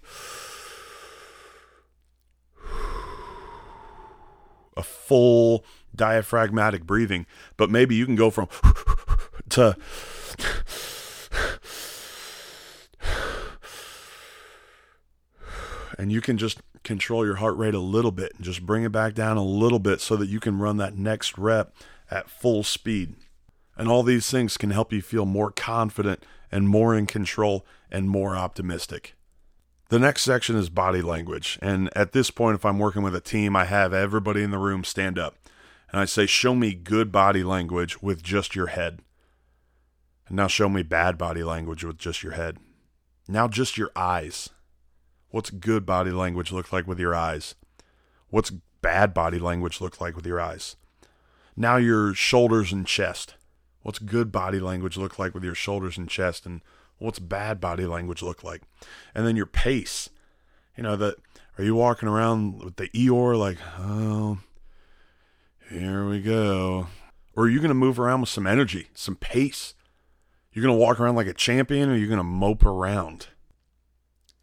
a 4.77 4.83
full 4.83 5.65
diaphragmatic 5.95 6.85
breathing, 6.85 7.25
but 7.57 7.69
maybe 7.69 7.95
you 7.95 8.05
can 8.05 8.15
go 8.15 8.29
from 8.29 8.47
to 9.49 9.75
and 15.97 16.11
you 16.11 16.21
can 16.21 16.37
just 16.37 16.61
control 16.83 17.25
your 17.25 17.35
heart 17.35 17.57
rate 17.57 17.73
a 17.73 17.79
little 17.79 18.11
bit 18.11 18.33
and 18.35 18.45
just 18.45 18.65
bring 18.65 18.83
it 18.83 18.91
back 18.91 19.13
down 19.13 19.35
a 19.35 19.43
little 19.43 19.79
bit 19.79 19.99
so 19.99 20.15
that 20.15 20.29
you 20.29 20.39
can 20.39 20.59
run 20.59 20.77
that 20.77 20.97
next 20.97 21.37
rep 21.37 21.75
at 22.09 22.29
full 22.29 22.63
speed. 22.63 23.15
And 23.75 23.89
all 23.89 24.03
these 24.03 24.31
things 24.31 24.57
can 24.57 24.71
help 24.71 24.93
you 24.93 25.01
feel 25.01 25.25
more 25.25 25.51
confident 25.51 26.23
and 26.51 26.69
more 26.69 26.95
in 26.95 27.05
control 27.05 27.65
and 27.91 28.09
more 28.09 28.35
optimistic. 28.35 29.16
The 29.89 29.99
next 29.99 30.23
section 30.23 30.57
is 30.57 30.69
body 30.69 31.01
language. 31.01 31.57
And 31.61 31.89
at 31.95 32.11
this 32.11 32.29
point, 32.29 32.55
if 32.55 32.65
I'm 32.65 32.79
working 32.79 33.03
with 33.03 33.15
a 33.15 33.21
team, 33.21 33.55
I 33.55 33.65
have 33.65 33.93
everybody 33.93 34.43
in 34.43 34.51
the 34.51 34.57
room 34.57 34.83
stand 34.83 35.17
up. 35.17 35.35
And 35.91 36.01
I 36.01 36.05
say, 36.05 36.25
Show 36.25 36.55
me 36.55 36.73
good 36.73 37.11
body 37.11 37.43
language 37.43 38.01
with 38.01 38.21
just 38.21 38.55
your 38.55 38.67
head. 38.67 39.01
And 40.27 40.35
now 40.35 40.47
show 40.47 40.67
me 40.67 40.83
bad 40.83 41.17
body 41.17 41.43
language 41.43 41.85
with 41.85 41.97
just 41.97 42.21
your 42.21 42.33
head. 42.33 42.57
Now 43.29 43.47
just 43.47 43.77
your 43.77 43.91
eyes. 43.95 44.49
What's 45.29 45.49
good 45.49 45.85
body 45.85 46.11
language 46.11 46.51
look 46.51 46.73
like 46.73 46.85
with 46.85 46.99
your 46.99 47.15
eyes? 47.15 47.55
What's 48.29 48.51
bad 48.81 49.13
body 49.13 49.39
language 49.39 49.79
look 49.79 50.01
like 50.01 50.15
with 50.15 50.25
your 50.25 50.41
eyes? 50.41 50.75
Now 51.55 51.77
your 51.77 52.13
shoulders 52.13 52.73
and 52.73 52.85
chest. 52.85 53.35
What's 53.83 53.99
good 53.99 54.33
body 54.33 54.59
language 54.59 54.97
look 54.97 55.17
like 55.17 55.33
with 55.33 55.43
your 55.43 55.55
shoulders 55.55 55.97
and 55.97 56.09
chest? 56.09 56.45
And 56.45 56.61
what's 56.99 57.19
bad 57.19 57.59
body 57.59 57.85
language 57.85 58.21
look 58.21 58.43
like? 58.43 58.61
And 59.13 59.25
then 59.25 59.35
your 59.35 59.45
pace. 59.45 60.09
You 60.75 60.83
know, 60.83 60.95
that 60.95 61.15
are 61.57 61.63
you 61.63 61.75
walking 61.75 62.07
around 62.07 62.63
with 62.63 62.75
the 62.75 62.89
Eeyore 62.89 63.37
like, 63.37 63.57
oh, 63.79 64.37
here 65.69 66.07
we 66.07 66.21
go? 66.21 66.87
Or 67.35 67.45
are 67.45 67.49
you 67.49 67.59
going 67.59 67.69
to 67.69 67.75
move 67.75 67.99
around 67.99 68.21
with 68.21 68.29
some 68.29 68.47
energy, 68.47 68.87
some 68.93 69.15
pace? 69.15 69.73
You're 70.53 70.63
going 70.63 70.75
to 70.75 70.79
walk 70.79 70.99
around 70.99 71.15
like 71.15 71.27
a 71.27 71.33
champion 71.33 71.89
or 71.89 71.95
you're 71.95 72.07
going 72.07 72.17
to 72.17 72.23
mope 72.23 72.65
around? 72.65 73.27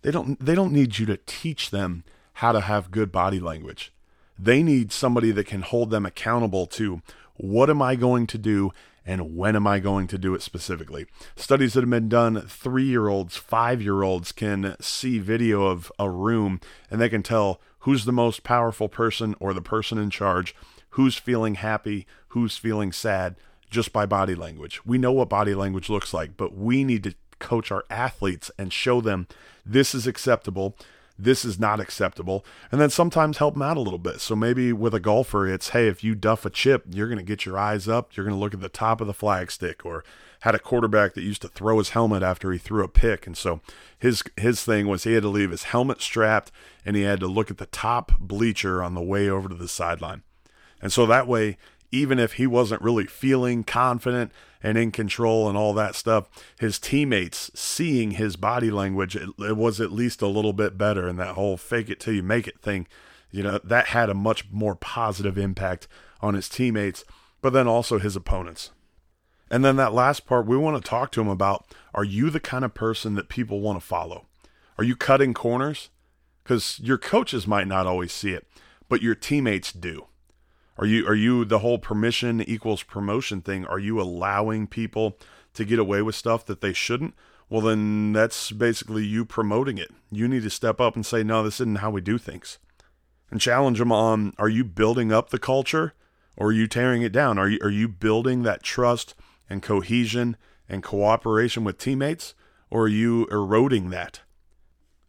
They 0.02 0.10
don't 0.10 0.38
they 0.44 0.54
don't 0.54 0.72
need 0.72 0.98
you 0.98 1.06
to 1.06 1.16
teach 1.16 1.70
them 1.70 2.04
how 2.34 2.52
to 2.52 2.60
have 2.60 2.90
good 2.90 3.10
body 3.10 3.40
language. 3.40 3.92
They 4.38 4.62
need 4.62 4.92
somebody 4.92 5.30
that 5.30 5.46
can 5.46 5.62
hold 5.62 5.90
them 5.90 6.04
accountable 6.04 6.66
to 6.66 7.00
what 7.36 7.70
am 7.70 7.80
I 7.80 7.96
going 7.96 8.26
to 8.28 8.38
do 8.38 8.72
and 9.06 9.36
when 9.36 9.56
am 9.56 9.66
I 9.66 9.78
going 9.80 10.06
to 10.08 10.18
do 10.18 10.34
it 10.34 10.42
specifically. 10.42 11.06
Studies 11.36 11.74
that 11.74 11.80
have 11.80 11.90
been 11.90 12.08
done, 12.08 12.40
three 12.42 12.84
year 12.84 13.08
olds, 13.08 13.36
five 13.36 13.82
year 13.82 14.02
olds 14.02 14.32
can 14.32 14.76
see 14.80 15.18
video 15.18 15.66
of 15.66 15.92
a 15.98 16.10
room 16.10 16.60
and 16.90 17.00
they 17.00 17.08
can 17.08 17.22
tell 17.22 17.60
who's 17.80 18.04
the 18.04 18.12
most 18.12 18.42
powerful 18.42 18.88
person 18.88 19.34
or 19.40 19.52
the 19.52 19.60
person 19.60 19.98
in 19.98 20.10
charge, 20.10 20.54
who's 20.90 21.16
feeling 21.16 21.56
happy, 21.56 22.06
who's 22.28 22.56
feeling 22.56 22.92
sad, 22.92 23.36
just 23.70 23.92
by 23.92 24.06
body 24.06 24.34
language. 24.34 24.84
We 24.86 24.98
know 24.98 25.12
what 25.12 25.28
body 25.28 25.54
language 25.54 25.90
looks 25.90 26.14
like, 26.14 26.36
but 26.36 26.56
we 26.56 26.84
need 26.84 27.02
to 27.04 27.14
coach 27.38 27.70
our 27.70 27.84
athletes 27.90 28.50
and 28.58 28.72
show 28.72 29.00
them 29.00 29.26
this 29.66 29.94
is 29.94 30.06
acceptable 30.06 30.76
this 31.18 31.44
is 31.44 31.60
not 31.60 31.80
acceptable. 31.80 32.44
And 32.72 32.80
then 32.80 32.90
sometimes 32.90 33.38
help 33.38 33.54
them 33.54 33.62
out 33.62 33.76
a 33.76 33.80
little 33.80 33.98
bit. 33.98 34.20
So 34.20 34.34
maybe 34.34 34.72
with 34.72 34.94
a 34.94 35.00
golfer 35.00 35.46
it's 35.46 35.70
hey 35.70 35.88
if 35.88 36.02
you 36.02 36.14
duff 36.14 36.44
a 36.44 36.50
chip 36.50 36.84
you're 36.90 37.08
going 37.08 37.18
to 37.18 37.24
get 37.24 37.46
your 37.46 37.58
eyes 37.58 37.88
up. 37.88 38.16
You're 38.16 38.26
going 38.26 38.36
to 38.36 38.40
look 38.40 38.54
at 38.54 38.60
the 38.60 38.68
top 38.68 39.00
of 39.00 39.06
the 39.06 39.14
flagstick 39.14 39.84
or 39.84 40.04
had 40.40 40.54
a 40.54 40.58
quarterback 40.58 41.14
that 41.14 41.22
used 41.22 41.42
to 41.42 41.48
throw 41.48 41.78
his 41.78 41.90
helmet 41.90 42.22
after 42.22 42.52
he 42.52 42.58
threw 42.58 42.84
a 42.84 42.88
pick. 42.88 43.26
And 43.26 43.36
so 43.36 43.60
his 43.98 44.22
his 44.36 44.62
thing 44.64 44.88
was 44.88 45.04
he 45.04 45.14
had 45.14 45.22
to 45.22 45.28
leave 45.28 45.50
his 45.50 45.64
helmet 45.64 46.02
strapped 46.02 46.50
and 46.84 46.96
he 46.96 47.02
had 47.02 47.20
to 47.20 47.26
look 47.26 47.50
at 47.50 47.58
the 47.58 47.66
top 47.66 48.18
bleacher 48.18 48.82
on 48.82 48.94
the 48.94 49.02
way 49.02 49.28
over 49.28 49.48
to 49.48 49.54
the 49.54 49.68
sideline. 49.68 50.22
And 50.82 50.92
so 50.92 51.06
that 51.06 51.28
way 51.28 51.56
even 51.94 52.18
if 52.18 52.34
he 52.34 52.46
wasn't 52.46 52.82
really 52.82 53.06
feeling 53.06 53.62
confident 53.62 54.32
and 54.64 54.78
in 54.78 54.90
control 54.90 55.46
and 55.46 55.58
all 55.58 55.74
that 55.74 55.94
stuff, 55.94 56.30
his 56.58 56.78
teammates 56.78 57.50
seeing 57.54 58.12
his 58.12 58.34
body 58.34 58.70
language, 58.70 59.14
it, 59.14 59.28
it, 59.38 59.58
was 59.58 59.78
at 59.78 59.92
least 59.92 60.22
a 60.22 60.26
little 60.26 60.54
bit 60.54 60.78
better. 60.78 61.06
And 61.06 61.18
that 61.18 61.34
whole 61.34 61.58
fake 61.58 61.90
it 61.90 62.00
till 62.00 62.14
you 62.14 62.22
make 62.22 62.48
it 62.48 62.62
thing, 62.62 62.88
you 63.30 63.42
know, 63.42 63.60
that 63.62 63.88
had 63.88 64.08
a 64.08 64.14
much 64.14 64.50
more 64.50 64.74
positive 64.74 65.36
impact 65.36 65.86
on 66.22 66.32
his 66.32 66.48
teammates, 66.48 67.04
but 67.42 67.52
then 67.52 67.68
also 67.68 67.98
his 67.98 68.16
opponents. 68.16 68.70
And 69.50 69.62
then 69.62 69.76
that 69.76 69.92
last 69.92 70.24
part, 70.24 70.46
we 70.46 70.56
want 70.56 70.82
to 70.82 70.88
talk 70.88 71.12
to 71.12 71.20
him 71.20 71.28
about 71.28 71.66
are 71.92 72.02
you 72.02 72.30
the 72.30 72.40
kind 72.40 72.64
of 72.64 72.72
person 72.72 73.16
that 73.16 73.28
people 73.28 73.60
want 73.60 73.78
to 73.78 73.86
follow? 73.86 74.24
Are 74.78 74.84
you 74.84 74.96
cutting 74.96 75.34
corners? 75.34 75.90
Because 76.42 76.80
your 76.82 76.96
coaches 76.96 77.46
might 77.46 77.68
not 77.68 77.86
always 77.86 78.12
see 78.12 78.32
it, 78.32 78.46
but 78.88 79.02
your 79.02 79.14
teammates 79.14 79.72
do. 79.72 80.06
Are 80.76 80.86
you 80.86 81.06
are 81.06 81.14
you 81.14 81.44
the 81.44 81.60
whole 81.60 81.78
permission 81.78 82.40
equals 82.42 82.82
promotion 82.82 83.40
thing? 83.40 83.64
Are 83.66 83.78
you 83.78 84.00
allowing 84.00 84.66
people 84.66 85.18
to 85.54 85.64
get 85.64 85.78
away 85.78 86.02
with 86.02 86.14
stuff 86.14 86.44
that 86.46 86.60
they 86.60 86.72
shouldn't? 86.72 87.14
Well, 87.48 87.60
then 87.60 88.12
that's 88.12 88.50
basically 88.50 89.04
you 89.04 89.24
promoting 89.24 89.78
it. 89.78 89.90
You 90.10 90.26
need 90.26 90.42
to 90.42 90.50
step 90.50 90.80
up 90.80 90.96
and 90.96 91.04
say, 91.04 91.22
no, 91.22 91.42
this 91.42 91.56
isn't 91.56 91.78
how 91.78 91.90
we 91.90 92.00
do 92.00 92.18
things. 92.18 92.58
And 93.30 93.40
challenge 93.40 93.78
them 93.78 93.92
on 93.92 94.32
are 94.38 94.48
you 94.48 94.64
building 94.64 95.12
up 95.12 95.30
the 95.30 95.38
culture 95.38 95.94
or 96.36 96.48
are 96.48 96.52
you 96.52 96.66
tearing 96.66 97.02
it 97.02 97.12
down? 97.12 97.38
Are 97.38 97.48
you, 97.48 97.58
are 97.62 97.70
you 97.70 97.88
building 97.88 98.42
that 98.42 98.62
trust 98.62 99.14
and 99.48 99.62
cohesion 99.62 100.36
and 100.68 100.82
cooperation 100.82 101.64
with 101.64 101.78
teammates 101.78 102.34
or 102.70 102.84
are 102.84 102.88
you 102.88 103.26
eroding 103.26 103.90
that? 103.90 104.22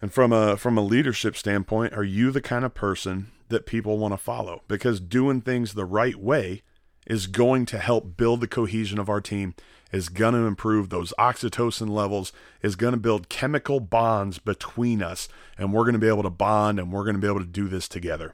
And 0.02 0.14
from 0.14 0.32
a 0.32 0.58
from 0.58 0.78
a 0.78 0.84
leadership 0.84 1.36
standpoint, 1.36 1.94
are 1.94 2.04
you 2.04 2.30
the 2.30 2.42
kind 2.42 2.66
of 2.66 2.76
person 2.76 3.32
that 3.50 3.66
people 3.66 3.98
want 3.98 4.14
to 4.14 4.18
follow 4.18 4.62
because 4.68 5.00
doing 5.00 5.42
things 5.42 5.74
the 5.74 5.86
right 5.86 6.16
way 6.16 6.62
is 7.08 7.28
going 7.28 7.66
to 7.68 7.78
help 7.78 8.18
build 8.18 8.42
the 8.42 8.48
cohesion 8.48 9.00
of 9.00 9.10
our 9.10 9.22
team, 9.22 9.54
is 9.92 10.10
going 10.10 10.34
to 10.34 10.48
improve 10.48 10.90
those 10.90 11.14
oxytocin 11.20 11.90
levels, 11.90 12.34
is 12.62 12.76
going 12.76 12.94
to 12.94 13.00
build 13.00 13.30
chemical 13.30 13.80
bonds 13.80 14.40
between 14.40 15.04
us, 15.04 15.28
and 15.58 15.72
we're 15.72 15.84
going 15.84 15.94
to 15.94 16.00
be 16.00 16.08
able 16.08 16.24
to 16.24 16.30
bond 16.30 16.80
and 16.80 16.92
we're 16.92 17.04
going 17.04 17.16
to 17.16 17.22
be 17.22 17.28
able 17.28 17.40
to 17.40 17.46
do 17.46 17.68
this 17.68 17.88
together. 17.88 18.34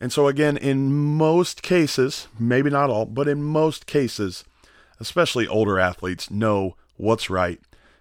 And 0.00 0.12
so, 0.12 0.28
again, 0.28 0.56
in 0.56 0.92
most 0.92 1.62
cases, 1.62 2.28
maybe 2.38 2.70
not 2.70 2.90
all, 2.90 3.06
but 3.06 3.28
in 3.28 3.42
most 3.42 3.86
cases, 3.86 4.44
especially 5.00 5.46
older 5.46 5.78
athletes 5.78 6.30
know 6.30 6.76
what's 6.96 7.30
right 7.30 7.60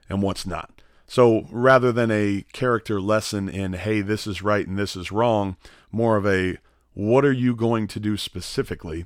and 0.09 0.21
what's 0.21 0.45
not. 0.45 0.74
So 1.07 1.45
rather 1.51 1.91
than 1.91 2.11
a 2.11 2.45
character 2.51 2.99
lesson 2.99 3.47
in, 3.47 3.73
hey, 3.73 4.01
this 4.01 4.25
is 4.25 4.41
right 4.41 4.67
and 4.67 4.77
this 4.77 4.95
is 4.95 5.11
wrong, 5.11 5.55
more 5.91 6.17
of 6.17 6.25
a, 6.25 6.57
what 6.93 7.25
are 7.25 7.31
you 7.31 7.55
going 7.55 7.87
to 7.87 7.99
do 7.99 8.17
specifically? 8.17 9.05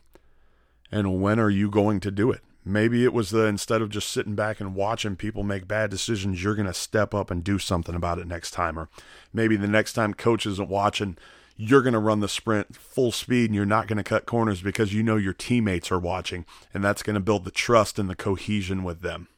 And 0.91 1.21
when 1.21 1.39
are 1.39 1.49
you 1.49 1.69
going 1.69 1.99
to 2.01 2.11
do 2.11 2.31
it? 2.31 2.41
Maybe 2.65 3.03
it 3.03 3.13
was 3.13 3.31
the 3.31 3.45
instead 3.45 3.81
of 3.81 3.89
just 3.89 4.09
sitting 4.09 4.35
back 4.35 4.59
and 4.59 4.75
watching 4.75 5.15
people 5.15 5.43
make 5.43 5.67
bad 5.67 5.89
decisions, 5.89 6.43
you're 6.43 6.55
going 6.55 6.67
to 6.67 6.73
step 6.73 7.13
up 7.13 7.31
and 7.31 7.43
do 7.43 7.57
something 7.57 7.95
about 7.95 8.19
it 8.19 8.27
next 8.27 8.51
time. 8.51 8.77
Or 8.77 8.89
maybe 9.33 9.55
the 9.55 9.67
next 9.67 9.93
time 9.93 10.13
coach 10.13 10.45
isn't 10.45 10.69
watching, 10.69 11.17
you're 11.55 11.81
going 11.81 11.93
to 11.93 11.99
run 11.99 12.19
the 12.19 12.29
sprint 12.29 12.75
full 12.75 13.11
speed 13.11 13.49
and 13.49 13.55
you're 13.55 13.65
not 13.65 13.87
going 13.87 13.97
to 13.97 14.03
cut 14.03 14.25
corners 14.25 14.61
because 14.61 14.93
you 14.93 15.03
know 15.03 15.17
your 15.17 15.33
teammates 15.33 15.91
are 15.91 15.99
watching. 15.99 16.45
And 16.73 16.83
that's 16.83 17.03
going 17.03 17.15
to 17.15 17.19
build 17.19 17.43
the 17.43 17.51
trust 17.51 17.97
and 17.97 18.09
the 18.09 18.15
cohesion 18.15 18.83
with 18.83 19.01
them. 19.01 19.29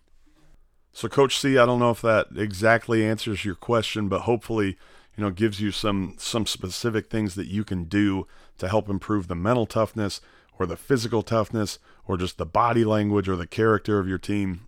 So, 0.94 1.08
Coach 1.08 1.40
C, 1.40 1.58
I 1.58 1.66
don't 1.66 1.80
know 1.80 1.92
if 1.92 2.02
that 2.02 2.28
exactly 2.36 3.06
answers 3.06 3.46
your 3.46 3.56
question, 3.56 4.10
but 4.10 4.22
hopefully, 4.22 4.78
you 5.16 5.24
know, 5.24 5.30
gives 5.30 5.62
you 5.62 5.72
some 5.72 6.16
some 6.18 6.46
specific 6.46 7.10
things 7.10 7.36
that 7.36 7.48
you 7.48 7.64
can 7.64 7.86
do 7.86 8.28
to 8.58 8.68
help 8.68 8.90
improve 8.90 9.28
the 9.28 9.36
mental 9.36 9.66
toughness 9.66 10.20
or 10.60 10.66
the 10.66 10.78
physical 10.78 11.24
toughness 11.24 11.80
or 12.06 12.18
just 12.18 12.38
the 12.38 12.46
body 12.46 12.84
language 12.84 13.30
or 13.30 13.36
the 13.36 13.48
character 13.48 14.00
of 14.00 14.08
your 14.08 14.18
team. 14.18 14.68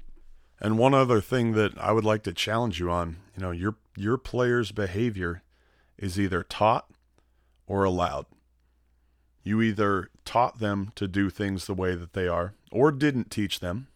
And 0.59 0.77
one 0.77 0.93
other 0.93 1.19
thing 1.19 1.51
that 1.53 1.77
I 1.77 1.91
would 1.91 2.05
like 2.05 2.23
to 2.23 2.33
challenge 2.33 2.79
you 2.79 2.89
on, 2.89 3.17
you 3.35 3.41
know, 3.41 3.51
your 3.51 3.75
your 3.97 4.17
players' 4.17 4.71
behavior 4.71 5.43
is 5.97 6.19
either 6.19 6.41
taught 6.41 6.89
or 7.67 7.83
allowed. 7.83 8.25
You 9.43 9.61
either 9.61 10.09
taught 10.23 10.59
them 10.59 10.93
to 10.95 11.07
do 11.07 11.29
things 11.29 11.65
the 11.65 11.73
way 11.73 11.95
that 11.95 12.13
they 12.13 12.29
are 12.29 12.53
or 12.71 12.93
didn't 12.93 13.29
teach 13.29 13.59
them 13.59 13.87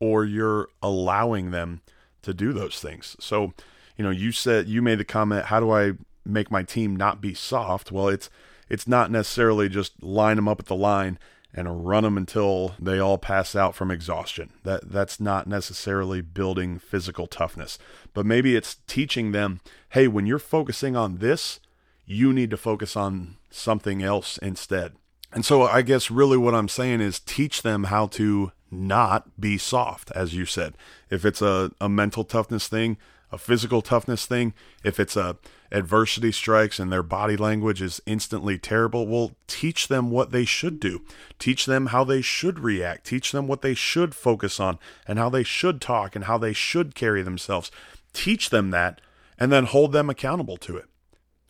or 0.00 0.24
you're 0.24 0.68
allowing 0.82 1.50
them 1.50 1.80
to 2.22 2.34
do 2.34 2.52
those 2.52 2.80
things. 2.80 3.16
So, 3.20 3.52
you 3.96 4.04
know, 4.04 4.10
you 4.10 4.32
said 4.32 4.68
you 4.68 4.82
made 4.82 4.98
the 4.98 5.04
comment, 5.04 5.46
how 5.46 5.60
do 5.60 5.70
I 5.70 5.92
make 6.24 6.50
my 6.50 6.62
team 6.62 6.94
not 6.94 7.20
be 7.20 7.34
soft? 7.34 7.90
Well, 7.90 8.08
it's 8.08 8.30
it's 8.68 8.86
not 8.86 9.10
necessarily 9.10 9.68
just 9.68 10.02
line 10.02 10.36
them 10.36 10.48
up 10.48 10.60
at 10.60 10.66
the 10.66 10.76
line 10.76 11.18
and 11.54 11.86
run 11.86 12.04
them 12.04 12.18
until 12.18 12.74
they 12.78 12.98
all 12.98 13.16
pass 13.16 13.56
out 13.56 13.74
from 13.74 13.90
exhaustion. 13.90 14.52
That 14.64 14.90
that's 14.90 15.18
not 15.18 15.46
necessarily 15.46 16.20
building 16.20 16.78
physical 16.78 17.26
toughness. 17.26 17.78
But 18.12 18.26
maybe 18.26 18.54
it's 18.54 18.76
teaching 18.86 19.32
them, 19.32 19.60
hey, 19.90 20.08
when 20.08 20.26
you're 20.26 20.38
focusing 20.38 20.96
on 20.96 21.18
this, 21.18 21.60
you 22.04 22.32
need 22.32 22.50
to 22.50 22.56
focus 22.56 22.96
on 22.96 23.36
something 23.50 24.02
else 24.02 24.38
instead. 24.38 24.92
And 25.32 25.44
so 25.44 25.62
I 25.62 25.82
guess 25.82 26.10
really 26.10 26.36
what 26.36 26.54
I'm 26.54 26.68
saying 26.68 27.00
is 27.00 27.20
teach 27.20 27.62
them 27.62 27.84
how 27.84 28.06
to 28.08 28.52
not 28.70 29.40
be 29.40 29.58
soft, 29.58 30.10
as 30.12 30.34
you 30.34 30.44
said. 30.46 30.74
If 31.10 31.24
it's 31.24 31.42
a, 31.42 31.72
a 31.80 31.88
mental 31.88 32.24
toughness 32.24 32.68
thing, 32.68 32.96
a 33.30 33.38
physical 33.38 33.82
toughness 33.82 34.26
thing, 34.26 34.54
if 34.82 34.98
it's 34.98 35.16
a 35.16 35.36
adversity 35.70 36.32
strikes 36.32 36.78
and 36.78 36.90
their 36.90 37.02
body 37.02 37.36
language 37.36 37.82
is 37.82 38.00
instantly 38.06 38.58
terrible, 38.58 39.06
well, 39.06 39.32
teach 39.46 39.88
them 39.88 40.10
what 40.10 40.30
they 40.30 40.44
should 40.44 40.80
do. 40.80 41.02
Teach 41.38 41.66
them 41.66 41.86
how 41.86 42.04
they 42.04 42.22
should 42.22 42.58
react. 42.58 43.06
Teach 43.06 43.32
them 43.32 43.46
what 43.46 43.60
they 43.60 43.74
should 43.74 44.14
focus 44.14 44.58
on 44.58 44.78
and 45.06 45.18
how 45.18 45.28
they 45.28 45.42
should 45.42 45.80
talk 45.80 46.16
and 46.16 46.24
how 46.24 46.38
they 46.38 46.54
should 46.54 46.94
carry 46.94 47.22
themselves. 47.22 47.70
Teach 48.14 48.48
them 48.50 48.70
that 48.70 49.00
and 49.38 49.52
then 49.52 49.64
hold 49.64 49.92
them 49.92 50.08
accountable 50.08 50.56
to 50.56 50.76
it. 50.76 50.86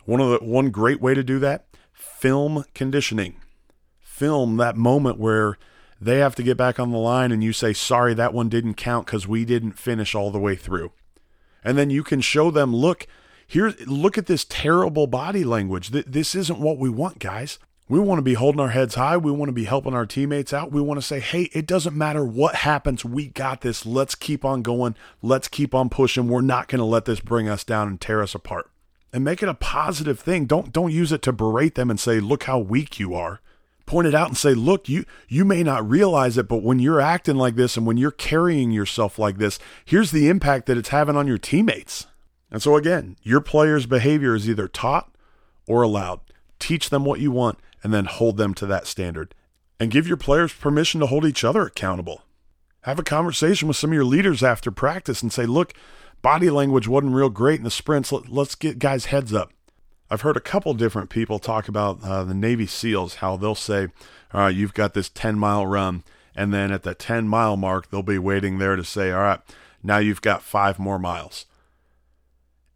One 0.05 0.21
of 0.21 0.31
the 0.31 0.39
one 0.45 0.71
great 0.71 1.01
way 1.01 1.15
to 1.15 1.23
do 1.23 1.39
that, 1.39 1.67
film 1.93 2.65
conditioning. 2.75 3.37
Film 4.01 4.57
that 4.57 4.77
moment 4.77 5.19
where 5.19 5.59
they 6.01 6.19
have 6.19 6.35
to 6.37 6.43
get 6.43 6.57
back 6.57 6.79
on 6.79 6.91
the 6.91 6.99
line 6.99 7.33
and 7.33 7.43
you 7.43 7.53
say, 7.53 7.73
sorry, 7.73 8.15
that 8.15 8.35
one 8.35 8.49
didn't 8.49 8.75
count 8.75 9.07
because 9.07 9.27
we 9.27 9.45
didn't 9.45 9.73
finish 9.73 10.15
all 10.15 10.31
the 10.31 10.39
way 10.39 10.55
through. 10.55 10.93
And 11.65 11.77
then 11.77 11.91
you 11.91 12.05
can 12.05 12.21
show 12.21 12.51
them, 12.51 12.75
look, 12.75 13.07
here, 13.47 13.75
look 13.87 14.17
at 14.17 14.27
this 14.27 14.45
terrible 14.45 15.07
body 15.07 15.43
language. 15.43 15.91
This 15.91 16.35
isn't 16.35 16.61
what 16.61 16.79
we 16.79 16.89
want, 16.89 17.19
guys. 17.19 17.59
We 17.89 17.99
want 17.99 18.19
to 18.19 18.23
be 18.23 18.35
holding 18.35 18.61
our 18.61 18.69
heads 18.69 18.97
high. 18.97 19.17
We 19.17 19.33
want 19.33 19.49
to 19.49 19.55
be 19.55 19.65
helping 19.65 19.95
our 19.95 20.05
teammates 20.05 20.53
out. 20.53 20.71
We 20.71 20.83
want 20.83 21.01
to 21.01 21.07
say, 21.07 21.21
hey, 21.21 21.45
it 21.55 21.67
doesn't 21.67 21.97
matter 21.97 22.23
what 22.23 22.57
happens. 22.57 23.05
We 23.05 23.29
got 23.29 23.63
this. 23.63 23.87
Let's 23.87 24.15
keep 24.15 24.45
on 24.45 24.61
going. 24.61 24.95
Let's 25.23 25.49
keep 25.49 25.75
on 25.75 25.89
pushing. 25.89 26.29
We're 26.29 26.43
not 26.43 26.69
going 26.69 26.81
to 26.81 26.85
let 26.85 27.07
this 27.07 27.21
bring 27.21 27.49
us 27.49 27.65
down 27.65 27.89
and 27.89 27.99
tear 27.99 28.23
us 28.23 28.35
apart. 28.35 28.71
And 29.11 29.25
make 29.25 29.43
it 29.43 29.49
a 29.49 29.55
positive 29.55 30.21
thing. 30.21 30.45
Don't 30.45 30.71
don't 30.71 30.93
use 30.93 31.13
it 31.13 31.23
to 31.23 31.33
berate 31.33 31.77
them 31.77 31.89
and 31.89 31.99
say, 31.99 32.21
look 32.21 32.43
how 32.43 32.59
weak 32.59 33.01
you 33.01 33.15
are. 33.15 33.41
Point 33.89 34.07
it 34.07 34.15
out 34.15 34.29
and 34.29 34.37
say, 34.37 34.53
look, 34.53 34.87
you 34.87 35.07
you 35.29 35.47
may 35.47 35.63
not 35.63 35.89
realize 35.89 36.37
it, 36.37 36.47
but 36.47 36.63
when 36.63 36.79
you're 36.79 37.01
acting 37.01 37.37
like 37.37 37.57
this 37.57 37.75
and 37.75 37.87
when 37.87 37.97
you're 37.97 38.11
carrying 38.11 38.71
yourself 38.71 39.19
like 39.19 39.39
this, 39.39 39.59
here's 39.83 40.11
the 40.11 40.29
impact 40.29 40.67
that 40.67 40.77
it's 40.77 40.91
having 40.91 41.17
on 41.17 41.27
your 41.27 41.39
teammates. 41.39 42.07
And 42.51 42.63
so 42.63 42.77
again, 42.77 43.17
your 43.23 43.41
player's 43.41 43.87
behavior 43.87 44.35
is 44.35 44.47
either 44.47 44.69
taught 44.69 45.11
or 45.67 45.81
allowed. 45.81 46.21
Teach 46.59 46.91
them 46.91 47.07
what 47.07 47.21
you 47.21 47.31
want 47.31 47.61
and 47.83 47.95
then 47.95 48.05
hold 48.05 48.37
them 48.37 48.53
to 48.57 48.67
that 48.67 48.87
standard. 48.87 49.35
And 49.81 49.91
give 49.91 50.07
your 50.07 50.19
players 50.19 50.53
permission 50.53 51.01
to 51.01 51.07
hold 51.07 51.25
each 51.25 51.43
other 51.43 51.63
accountable. 51.63 52.25
Have 52.83 52.99
a 52.99 53.03
conversation 53.03 53.69
with 53.69 53.79
some 53.79 53.89
of 53.89 53.95
your 53.95 54.05
leaders 54.05 54.43
after 54.43 54.71
practice 54.71 55.23
and 55.23 55.33
say, 55.33 55.47
look, 55.47 55.73
body 56.21 56.51
language 56.51 56.87
wasn't 56.87 57.15
real 57.15 57.31
great 57.31 57.61
in 57.61 57.65
the 57.65 57.71
sprints. 57.71 58.13
Let's 58.13 58.55
get 58.55 58.79
guys' 58.79 59.07
heads 59.07 59.33
up. 59.33 59.51
I've 60.11 60.23
heard 60.23 60.37
a 60.37 60.41
couple 60.41 60.73
different 60.75 61.11
people 61.11 61.39
talk 61.39 61.69
about 61.69 62.03
uh, 62.03 62.25
the 62.25 62.35
Navy 62.35 62.67
SEALs, 62.67 63.17
how 63.17 63.37
they'll 63.37 63.55
say, 63.55 63.89
all 64.33 64.43
right, 64.43 64.55
you've 64.55 64.75
got 64.75 64.95
this 64.95 65.09
10 65.09 65.39
mile 65.39 65.67
run. 65.67 66.03
And 66.35 66.55
then 66.55 66.73
at 66.73 66.83
the 66.83 66.95
10 66.95 67.29
mile 67.29 67.57
mark, 67.57 67.91
they'll 67.91 68.03
be 68.03 68.19
waiting 68.19 68.59
there 68.59 68.77
to 68.77 68.85
say, 68.85 69.11
all 69.11 69.21
right, 69.21 69.41
now 69.83 69.99
you've 69.99 70.23
got 70.23 70.43
five 70.43 70.79
more 70.79 70.99
miles. 70.99 71.47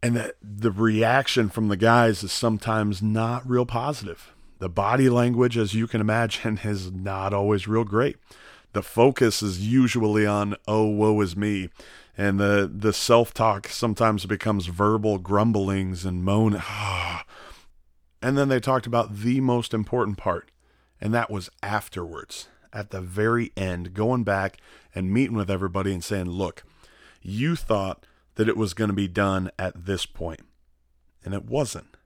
And 0.01 0.17
the, 0.17 0.35
the 0.41 0.71
reaction 0.71 1.49
from 1.49 1.69
the 1.69 1.77
guys 1.77 2.23
is 2.23 2.31
sometimes 2.31 3.01
not 3.01 3.49
real 3.49 3.65
positive. 3.65 4.33
The 4.59 4.69
body 4.69 5.09
language, 5.09 5.57
as 5.57 5.73
you 5.73 5.87
can 5.87 6.01
imagine, 6.01 6.59
is 6.63 6.91
not 6.91 7.33
always 7.33 7.67
real 7.67 7.83
great. 7.83 8.17
The 8.73 8.83
focus 8.83 9.41
is 9.41 9.67
usually 9.67 10.25
on, 10.25 10.55
oh, 10.67 10.85
woe 10.85 11.21
is 11.21 11.35
me. 11.37 11.69
And 12.17 12.39
the, 12.39 12.69
the 12.71 12.93
self 12.93 13.33
talk 13.33 13.67
sometimes 13.67 14.25
becomes 14.25 14.67
verbal 14.67 15.17
grumblings 15.17 16.05
and 16.05 16.23
moan. 16.23 16.61
Ah. 16.67 16.92
And 18.23 18.37
then 18.37 18.47
they 18.47 18.61
talked 18.61 18.87
about 18.87 19.17
the 19.17 19.41
most 19.41 19.73
important 19.73 20.17
part, 20.17 20.49
and 21.01 21.13
that 21.13 21.29
was 21.29 21.49
afterwards, 21.61 22.47
at 22.71 22.89
the 22.89 23.01
very 23.01 23.51
end, 23.57 23.93
going 23.93 24.23
back 24.23 24.59
and 24.95 25.11
meeting 25.11 25.35
with 25.35 25.51
everybody 25.51 25.91
and 25.91 26.01
saying, 26.01 26.29
look, 26.29 26.63
you 27.21 27.57
thought 27.57 28.07
that 28.35 28.47
it 28.47 28.55
was 28.55 28.73
going 28.73 28.87
to 28.87 28.95
be 28.95 29.09
done 29.09 29.51
at 29.59 29.85
this 29.85 30.05
point, 30.05 30.39
and 31.25 31.33
it 31.33 31.43
wasn't. 31.43 31.97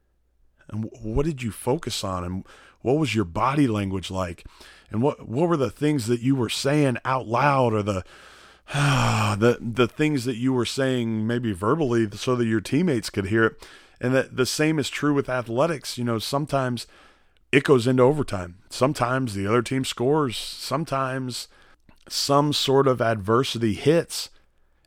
And 0.67 0.89
what 1.03 1.27
did 1.27 1.43
you 1.43 1.51
focus 1.51 2.03
on 2.03 2.23
and 2.23 2.43
what 2.81 2.97
was 2.97 3.13
your 3.13 3.23
body 3.23 3.67
language 3.67 4.09
like? 4.09 4.43
And 4.89 5.01
what 5.01 5.27
what 5.27 5.47
were 5.47 5.57
the 5.57 5.69
things 5.69 6.07
that 6.07 6.21
you 6.21 6.35
were 6.35 6.49
saying 6.49 6.97
out 7.05 7.27
loud 7.27 7.73
or 7.73 7.83
the 7.83 8.03
the 8.73 9.57
the 9.61 9.87
things 9.87 10.25
that 10.25 10.35
you 10.35 10.51
were 10.51 10.65
saying 10.65 11.25
maybe 11.27 11.53
verbally 11.53 12.09
so 12.11 12.35
that 12.35 12.45
your 12.45 12.61
teammates 12.61 13.09
could 13.09 13.27
hear 13.27 13.45
it 13.45 13.67
and 13.99 14.13
that 14.13 14.35
the 14.35 14.45
same 14.45 14.79
is 14.79 14.89
true 14.89 15.13
with 15.13 15.29
athletics 15.29 15.97
you 15.97 16.03
know 16.03 16.19
sometimes 16.19 16.87
it 17.51 17.63
goes 17.63 17.87
into 17.87 18.03
overtime 18.03 18.57
sometimes 18.69 19.33
the 19.33 19.47
other 19.47 19.61
team 19.61 19.83
scores 19.83 20.37
sometimes 20.37 21.47
some 22.09 22.53
sort 22.53 22.87
of 22.87 23.01
adversity 23.01 23.73
hits 23.73 24.29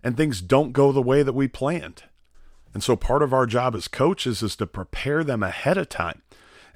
and 0.03 0.17
things 0.17 0.41
don't 0.41 0.73
go 0.73 0.93
the 0.93 1.03
way 1.03 1.23
that 1.23 1.35
we 1.35 1.47
planned 1.47 2.05
and 2.73 2.83
so 2.83 2.97
part 2.97 3.23
of 3.23 3.33
our 3.33 3.47
job 3.47 3.75
as 3.75 3.89
coaches 3.89 4.43
is 4.43 4.57
to 4.57 4.67
prepare 4.67 5.25
them 5.25 5.43
ahead 5.43 5.77
of 5.77 5.89
time. 5.89 6.23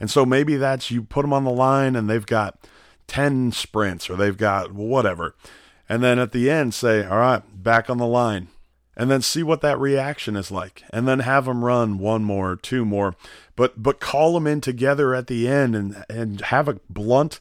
And 0.00 0.10
so 0.10 0.26
maybe 0.26 0.56
that's 0.56 0.90
you 0.90 1.02
put 1.02 1.22
them 1.22 1.32
on 1.32 1.44
the 1.44 1.50
line 1.50 1.94
and 1.94 2.10
they've 2.10 2.26
got 2.26 2.58
10 3.06 3.52
sprints 3.52 4.10
or 4.10 4.16
they've 4.16 4.36
got 4.36 4.72
whatever. 4.72 5.36
And 5.88 6.02
then 6.02 6.18
at 6.18 6.32
the 6.32 6.50
end 6.50 6.74
say, 6.74 7.04
all 7.04 7.18
right, 7.18 7.42
back 7.62 7.88
on 7.88 7.98
the 7.98 8.06
line. 8.06 8.48
And 8.96 9.10
then 9.10 9.22
see 9.22 9.42
what 9.42 9.60
that 9.62 9.80
reaction 9.80 10.36
is 10.36 10.50
like. 10.50 10.84
And 10.90 11.08
then 11.08 11.20
have 11.20 11.46
them 11.46 11.64
run 11.64 11.98
one 11.98 12.22
more, 12.22 12.56
two 12.56 12.84
more. 12.84 13.16
But 13.56 13.82
but 13.82 14.00
call 14.00 14.34
them 14.34 14.46
in 14.46 14.60
together 14.60 15.14
at 15.14 15.26
the 15.26 15.48
end 15.48 15.74
and, 15.74 16.04
and 16.08 16.40
have 16.42 16.68
a 16.68 16.80
blunt, 16.88 17.40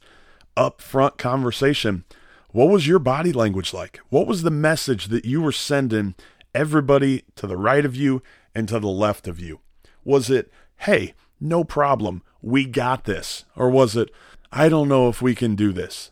upfront 0.57 1.17
conversation. 1.17 2.05
What 2.51 2.69
was 2.69 2.87
your 2.87 2.99
body 2.99 3.33
language 3.33 3.73
like? 3.73 3.99
What 4.09 4.27
was 4.27 4.43
the 4.43 4.51
message 4.51 5.07
that 5.07 5.25
you 5.25 5.41
were 5.41 5.51
sending 5.51 6.13
everybody 6.53 7.23
to 7.35 7.47
the 7.47 7.57
right 7.57 7.83
of 7.85 7.95
you 7.95 8.21
and 8.53 8.67
to 8.69 8.79
the 8.79 8.87
left 8.87 9.27
of 9.27 9.39
you? 9.39 9.59
Was 10.03 10.29
it, 10.29 10.51
hey, 10.77 11.13
no 11.39 11.63
problem, 11.63 12.21
we 12.41 12.65
got 12.65 13.05
this? 13.05 13.45
Or 13.55 13.69
was 13.69 13.95
it, 13.95 14.11
I 14.51 14.69
don't 14.69 14.87
know 14.87 15.09
if 15.09 15.21
we 15.21 15.33
can 15.33 15.55
do 15.55 15.71
this? 15.71 16.11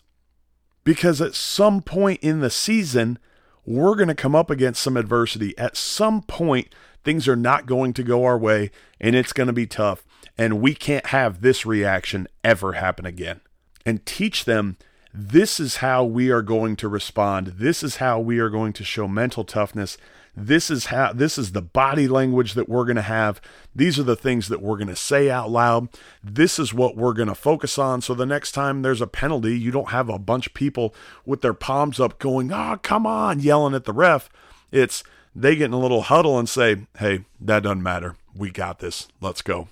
Because 0.83 1.21
at 1.21 1.35
some 1.35 1.81
point 1.81 2.21
in 2.21 2.39
the 2.39 2.49
season, 2.49 3.19
we're 3.65 3.95
going 3.95 4.07
to 4.07 4.15
come 4.15 4.35
up 4.35 4.49
against 4.49 4.81
some 4.81 4.97
adversity. 4.97 5.57
At 5.57 5.77
some 5.77 6.21
point, 6.21 6.73
things 7.03 7.27
are 7.27 7.35
not 7.35 7.65
going 7.65 7.93
to 7.93 8.03
go 8.03 8.25
our 8.25 8.37
way 8.37 8.71
and 8.99 9.15
it's 9.15 9.33
going 9.33 9.47
to 9.47 9.53
be 9.53 9.67
tough. 9.67 10.03
And 10.37 10.61
we 10.61 10.73
can't 10.73 11.07
have 11.07 11.41
this 11.41 11.65
reaction 11.65 12.27
ever 12.43 12.73
happen 12.73 13.05
again. 13.05 13.41
And 13.85 14.05
teach 14.05 14.45
them 14.45 14.77
this 15.13 15.59
is 15.59 15.77
how 15.77 16.03
we 16.05 16.29
are 16.29 16.41
going 16.41 16.75
to 16.77 16.87
respond. 16.87 17.47
This 17.57 17.83
is 17.83 17.97
how 17.97 18.19
we 18.19 18.39
are 18.39 18.49
going 18.49 18.73
to 18.73 18.83
show 18.83 19.07
mental 19.07 19.43
toughness. 19.43 19.97
This 20.35 20.71
is 20.71 20.85
how 20.85 21.11
this 21.11 21.37
is 21.37 21.51
the 21.51 21.61
body 21.61 22.07
language 22.07 22.53
that 22.53 22.69
we're 22.69 22.85
going 22.85 22.95
to 22.95 23.01
have. 23.01 23.41
These 23.75 23.99
are 23.99 24.03
the 24.03 24.15
things 24.15 24.47
that 24.47 24.61
we're 24.61 24.77
going 24.77 24.87
to 24.87 24.95
say 24.95 25.29
out 25.29 25.51
loud. 25.51 25.89
This 26.23 26.57
is 26.57 26.73
what 26.73 26.95
we're 26.95 27.13
going 27.13 27.27
to 27.27 27.35
focus 27.35 27.77
on. 27.77 28.01
So 28.01 28.13
the 28.13 28.25
next 28.25 28.53
time 28.53 28.81
there's 28.81 29.01
a 29.01 29.07
penalty, 29.07 29.59
you 29.59 29.71
don't 29.71 29.89
have 29.89 30.07
a 30.07 30.17
bunch 30.17 30.47
of 30.47 30.53
people 30.53 30.95
with 31.25 31.41
their 31.41 31.53
palms 31.53 31.99
up 31.99 32.17
going, 32.17 32.51
"Ah, 32.53 32.73
oh, 32.73 32.77
come 32.77 33.05
on," 33.05 33.41
yelling 33.41 33.75
at 33.75 33.83
the 33.83 33.91
ref. 33.91 34.29
It's 34.71 35.03
they 35.35 35.55
get 35.55 35.65
in 35.65 35.73
a 35.73 35.79
little 35.79 36.03
huddle 36.03 36.39
and 36.39 36.47
say, 36.47 36.87
"Hey, 36.97 37.25
that 37.41 37.63
doesn't 37.63 37.83
matter. 37.83 38.15
We 38.33 38.51
got 38.51 38.79
this. 38.79 39.09
Let's 39.19 39.41
go." 39.41 39.67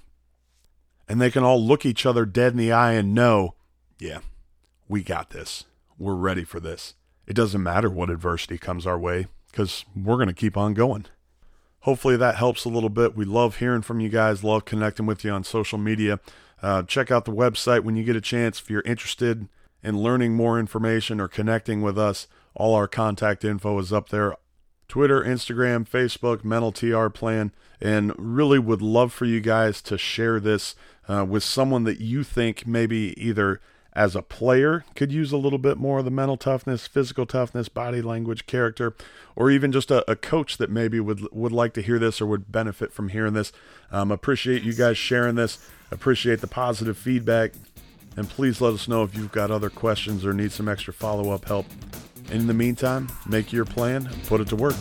And 1.07 1.21
they 1.21 1.31
can 1.31 1.43
all 1.43 1.65
look 1.65 1.85
each 1.85 2.05
other 2.05 2.25
dead 2.25 2.51
in 2.51 2.57
the 2.57 2.73
eye 2.73 2.93
and 2.93 3.15
know, 3.15 3.55
"Yeah, 3.97 4.19
we 4.89 5.03
got 5.03 5.29
this. 5.29 5.63
We're 5.97 6.15
ready 6.15 6.43
for 6.43 6.59
this." 6.59 6.95
It 7.25 7.35
doesn't 7.35 7.63
matter 7.63 7.89
what 7.89 8.09
adversity 8.09 8.57
comes 8.57 8.85
our 8.85 8.99
way 8.99 9.27
because 9.51 9.85
we're 9.95 10.15
going 10.15 10.27
to 10.27 10.33
keep 10.33 10.57
on 10.57 10.73
going. 10.73 11.05
Hopefully 11.81 12.17
that 12.17 12.35
helps 12.35 12.65
a 12.65 12.69
little 12.69 12.89
bit. 12.89 13.15
We 13.15 13.25
love 13.25 13.57
hearing 13.57 13.81
from 13.81 13.99
you 13.99 14.09
guys, 14.09 14.43
love 14.43 14.65
connecting 14.65 15.05
with 15.05 15.23
you 15.23 15.31
on 15.31 15.43
social 15.43 15.77
media. 15.77 16.19
Uh, 16.61 16.83
check 16.83 17.09
out 17.09 17.25
the 17.25 17.31
website 17.31 17.83
when 17.83 17.95
you 17.95 18.03
get 18.03 18.15
a 18.15 18.21
chance 18.21 18.59
if 18.59 18.69
you're 18.69 18.81
interested 18.81 19.47
in 19.81 19.97
learning 19.97 20.33
more 20.33 20.59
information 20.59 21.21
or 21.21 21.27
connecting 21.27 21.81
with 21.81 21.97
us. 21.97 22.27
All 22.53 22.75
our 22.75 22.87
contact 22.87 23.45
info 23.45 23.79
is 23.79 23.93
up 23.93 24.09
there 24.09 24.35
Twitter, 24.89 25.23
Instagram, 25.23 25.87
Facebook, 25.87 26.43
Mental 26.43 26.71
TR 26.71 27.07
Plan, 27.07 27.51
and 27.79 28.13
really 28.17 28.59
would 28.59 28.81
love 28.81 29.13
for 29.13 29.25
you 29.25 29.39
guys 29.39 29.81
to 29.83 29.97
share 29.97 30.39
this 30.39 30.75
uh, 31.07 31.25
with 31.27 31.43
someone 31.43 31.83
that 31.85 32.01
you 32.01 32.23
think 32.23 32.67
maybe 32.67 33.13
either 33.15 33.61
as 33.93 34.15
a 34.15 34.21
player 34.21 34.85
could 34.95 35.11
use 35.11 35.31
a 35.31 35.37
little 35.37 35.59
bit 35.59 35.77
more 35.77 35.99
of 35.99 36.05
the 36.05 36.11
mental 36.11 36.37
toughness, 36.37 36.87
physical 36.87 37.25
toughness, 37.25 37.69
body 37.69 38.01
language, 38.01 38.45
character, 38.45 38.93
or 39.35 39.49
even 39.49 39.71
just 39.71 39.89
a, 39.91 40.09
a 40.09 40.15
coach 40.15 40.57
that 40.57 40.69
maybe 40.69 40.99
would 40.99 41.21
would 41.31 41.51
like 41.51 41.73
to 41.73 41.81
hear 41.81 41.99
this 41.99 42.21
or 42.21 42.25
would 42.27 42.51
benefit 42.51 42.93
from 42.93 43.09
hearing 43.09 43.33
this. 43.33 43.51
Um, 43.91 44.11
appreciate 44.11 44.63
you 44.63 44.73
guys 44.73 44.97
sharing 44.97 45.35
this. 45.35 45.57
Appreciate 45.91 46.41
the 46.41 46.47
positive 46.47 46.97
feedback, 46.97 47.53
and 48.15 48.29
please 48.29 48.61
let 48.61 48.73
us 48.73 48.87
know 48.87 49.03
if 49.03 49.15
you've 49.15 49.31
got 49.31 49.49
other 49.49 49.69
questions 49.69 50.23
or 50.25 50.33
need 50.33 50.51
some 50.51 50.69
extra 50.69 50.93
follow 50.93 51.31
up 51.31 51.45
help. 51.45 51.65
in 52.31 52.45
the 52.45 52.53
meantime, 52.53 53.09
make 53.27 53.51
your 53.51 53.65
plan, 53.65 54.07
put 54.27 54.39
it 54.39 54.47
to 54.49 54.55
work. 54.55 54.75